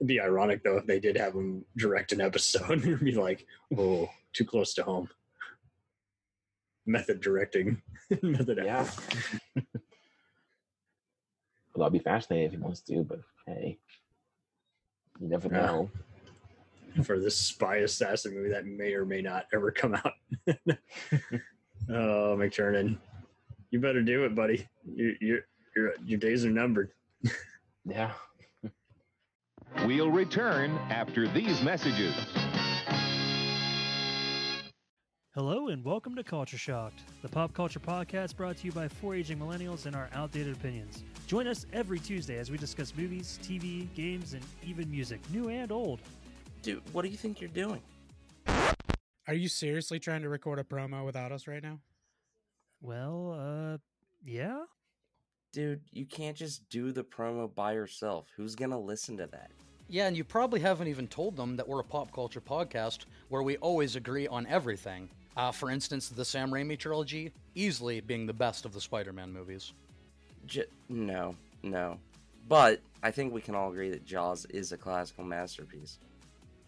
It'd 0.00 0.08
be 0.08 0.20
ironic 0.20 0.62
though 0.62 0.78
if 0.78 0.86
they 0.86 1.00
did 1.00 1.16
have 1.16 1.34
him 1.34 1.64
direct 1.76 2.12
an 2.12 2.20
episode. 2.20 2.78
It'd 2.84 3.00
be 3.00 3.12
like, 3.12 3.46
oh, 3.76 4.08
too 4.32 4.44
close 4.44 4.74
to 4.74 4.82
home. 4.82 5.08
Method 6.86 7.20
directing. 7.20 7.80
Method 8.22 8.58
Yeah. 8.64 8.88
well, 11.74 11.84
I'll 11.84 11.90
be 11.90 11.98
fascinated 11.98 12.46
if 12.46 12.52
he 12.52 12.58
wants 12.58 12.80
to, 12.82 13.02
but 13.04 13.20
hey, 13.46 13.78
you 15.20 15.28
never 15.28 15.48
Yeah. 15.48 15.66
know. 15.66 15.90
for 17.04 17.20
this 17.20 17.36
spy 17.36 17.76
assassin 17.76 18.34
movie 18.34 18.48
that 18.48 18.66
may 18.66 18.94
or 18.94 19.04
may 19.04 19.22
not 19.22 19.46
ever 19.54 19.70
come 19.70 19.94
out. 19.94 20.14
oh, 21.88 22.36
McTiernan, 22.36 22.98
you 23.70 23.78
better 23.78 24.02
do 24.02 24.24
it, 24.24 24.34
buddy. 24.34 24.66
You, 24.84 25.14
you, 25.20 25.42
your 25.76 25.92
your 26.04 26.18
days 26.18 26.44
are 26.44 26.50
numbered. 26.50 26.90
Yeah. 27.84 28.12
We'll 29.86 30.10
return 30.10 30.72
after 30.90 31.28
these 31.28 31.62
messages. 31.62 32.14
Hello 35.36 35.68
and 35.68 35.84
welcome 35.84 36.16
to 36.16 36.24
Culture 36.24 36.58
Shocked, 36.58 37.02
the 37.22 37.28
pop 37.28 37.54
culture 37.54 37.78
podcast 37.78 38.34
brought 38.34 38.56
to 38.56 38.66
you 38.66 38.72
by 38.72 38.88
four 38.88 39.14
aging 39.14 39.38
millennials 39.38 39.86
and 39.86 39.94
our 39.94 40.10
outdated 40.12 40.56
opinions. 40.56 41.04
Join 41.28 41.46
us 41.46 41.66
every 41.72 42.00
Tuesday 42.00 42.36
as 42.36 42.50
we 42.50 42.58
discuss 42.58 42.92
movies, 42.96 43.38
TV, 43.40 43.86
games, 43.94 44.32
and 44.32 44.42
even 44.66 44.90
music, 44.90 45.20
new 45.30 45.48
and 45.48 45.70
old. 45.70 46.00
Dude, 46.62 46.82
what 46.92 47.02
do 47.02 47.10
you 47.10 47.16
think 47.16 47.40
you're 47.40 47.48
doing? 47.50 47.80
Are 49.28 49.34
you 49.34 49.46
seriously 49.46 50.00
trying 50.00 50.22
to 50.22 50.28
record 50.28 50.58
a 50.58 50.64
promo 50.64 51.06
without 51.06 51.30
us 51.30 51.46
right 51.46 51.62
now? 51.62 51.78
Well, 52.80 53.36
uh, 53.38 53.78
yeah? 54.24 54.64
Dude, 55.52 55.82
you 55.92 56.06
can't 56.06 56.36
just 56.36 56.68
do 56.70 56.90
the 56.90 57.04
promo 57.04 57.54
by 57.54 57.74
yourself. 57.74 58.26
Who's 58.36 58.56
gonna 58.56 58.80
listen 58.80 59.16
to 59.18 59.28
that? 59.28 59.52
Yeah, 59.88 60.08
and 60.08 60.16
you 60.16 60.24
probably 60.24 60.58
haven't 60.58 60.88
even 60.88 61.06
told 61.06 61.36
them 61.36 61.54
that 61.56 61.68
we're 61.68 61.80
a 61.80 61.84
pop 61.84 62.12
culture 62.12 62.40
podcast 62.40 63.04
where 63.28 63.44
we 63.44 63.56
always 63.58 63.94
agree 63.94 64.26
on 64.26 64.44
everything. 64.48 65.08
Uh, 65.40 65.50
for 65.50 65.70
instance, 65.70 66.10
the 66.10 66.22
Sam 66.22 66.50
Raimi 66.50 66.78
trilogy 66.78 67.32
easily 67.54 68.02
being 68.02 68.26
the 68.26 68.32
best 68.34 68.66
of 68.66 68.74
the 68.74 68.80
Spider 68.80 69.10
Man 69.10 69.32
movies. 69.32 69.72
J- 70.44 70.66
no, 70.90 71.34
no. 71.62 71.96
But 72.46 72.82
I 73.02 73.10
think 73.10 73.32
we 73.32 73.40
can 73.40 73.54
all 73.54 73.70
agree 73.70 73.88
that 73.88 74.04
Jaws 74.04 74.44
is 74.50 74.72
a 74.72 74.76
classical 74.76 75.24
masterpiece. 75.24 75.98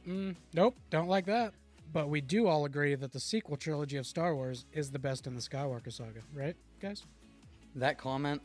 Mm, 0.08 0.36
nope, 0.54 0.74
don't 0.88 1.08
like 1.08 1.26
that. 1.26 1.52
But 1.92 2.08
we 2.08 2.22
do 2.22 2.46
all 2.46 2.64
agree 2.64 2.94
that 2.94 3.12
the 3.12 3.20
sequel 3.20 3.58
trilogy 3.58 3.98
of 3.98 4.06
Star 4.06 4.34
Wars 4.34 4.64
is 4.72 4.90
the 4.90 4.98
best 4.98 5.26
in 5.26 5.34
the 5.34 5.42
Skywalker 5.42 5.92
saga, 5.92 6.20
right, 6.34 6.56
guys? 6.80 7.04
That 7.74 7.98
comment 7.98 8.40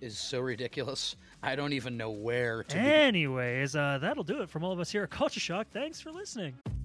is 0.00 0.16
so 0.16 0.40
ridiculous. 0.40 1.16
I 1.42 1.54
don't 1.54 1.74
even 1.74 1.98
know 1.98 2.08
where 2.08 2.62
to 2.62 2.76
begin. 2.76 2.90
Anyways, 2.90 3.76
uh, 3.76 3.98
that'll 4.00 4.24
do 4.24 4.40
it 4.40 4.48
from 4.48 4.64
all 4.64 4.72
of 4.72 4.80
us 4.80 4.90
here 4.90 5.02
at 5.02 5.10
Culture 5.10 5.38
Shock. 5.38 5.66
Thanks 5.70 6.00
for 6.00 6.12
listening. 6.12 6.54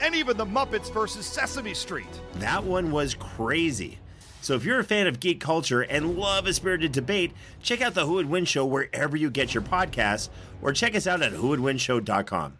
and 0.00 0.14
even 0.14 0.36
the 0.36 0.46
Muppets 0.46 0.92
versus 0.92 1.26
Sesame 1.26 1.74
Street. 1.74 2.08
That 2.34 2.64
one 2.64 2.90
was 2.90 3.14
crazy. 3.14 3.98
So 4.42 4.54
if 4.54 4.64
you're 4.64 4.80
a 4.80 4.84
fan 4.84 5.06
of 5.06 5.20
geek 5.20 5.40
culture 5.40 5.82
and 5.82 6.16
love 6.16 6.46
a 6.46 6.54
spirited 6.54 6.92
debate, 6.92 7.32
check 7.62 7.82
out 7.82 7.94
the 7.94 8.06
Who 8.06 8.14
Would 8.14 8.30
Win 8.30 8.46
show 8.46 8.64
wherever 8.64 9.16
you 9.16 9.30
get 9.30 9.52
your 9.52 9.62
podcasts, 9.62 10.30
or 10.62 10.72
check 10.72 10.94
us 10.94 11.06
out 11.06 11.20
at 11.20 11.32
whowouldwinshow.com. 11.32 12.56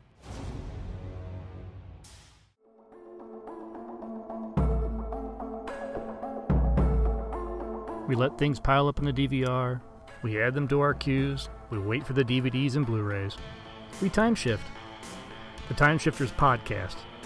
We 8.07 8.17
let 8.17 8.37
things 8.37 8.59
pile 8.59 8.89
up 8.89 8.99
in 8.99 9.05
the 9.05 9.13
DVR. 9.13 9.81
We 10.23 10.43
add 10.43 10.53
them 10.53 10.69
to 10.69 10.81
our 10.81 10.93
queues. 10.93 11.49
We 11.71 11.79
wait 11.79 12.05
for 12.05 12.13
the 12.13 12.25
DVDs 12.25 12.75
and 12.75 12.85
Blu 12.85 13.03
rays. 13.03 13.37
We 14.03 14.11
time 14.11 14.35
shift. 14.35 14.65
The 15.69 15.75
Time 15.75 15.99
Shifters 15.99 16.33
Podcast 16.33 16.97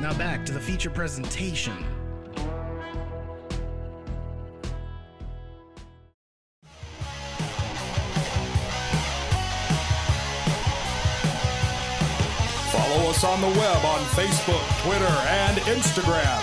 Now 0.00 0.14
back 0.14 0.46
to 0.46 0.52
the 0.52 0.60
feature 0.60 0.88
presentation. 0.88 1.76
Follow 12.72 13.10
us 13.10 13.24
on 13.24 13.42
the 13.42 13.48
web 13.48 13.84
on 13.84 14.00
Facebook, 14.16 14.64
Twitter, 14.84 15.04
and 15.04 15.58
Instagram. 15.68 16.40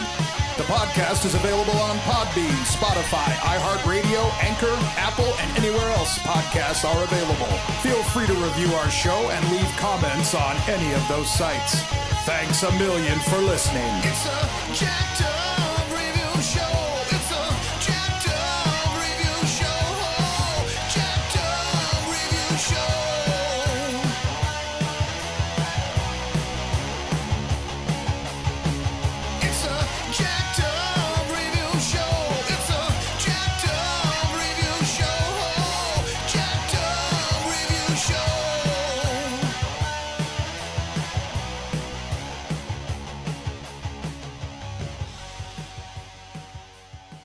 The 0.58 0.63
podcast 0.63 1.26
is 1.26 1.34
available 1.34 1.78
on 1.78 1.98
Podbean, 2.00 2.54
Spotify, 2.63 3.26
iHeartRadio, 3.41 4.32
Anchor, 4.43 4.76
Apple, 5.00 5.34
and 5.39 5.58
anywhere 5.58 5.89
else 5.93 6.20
podcasts 6.20 6.86
are 6.86 7.04
available. 7.04 7.58
Feel 7.82 8.04
free 8.04 8.28
to 8.28 8.34
review 8.34 8.72
our 8.76 8.91
show 8.91 9.32
and 9.32 9.52
leave 9.52 9.78
comments 9.78 10.36
on 10.36 10.56
any 10.70 10.93
of 10.93 11.08
those 11.08 11.28
sites. 11.28 12.07
Thanks 12.27 12.61
a 12.63 12.71
million 12.73 13.17
for 13.19 13.37
listening. 13.37 13.87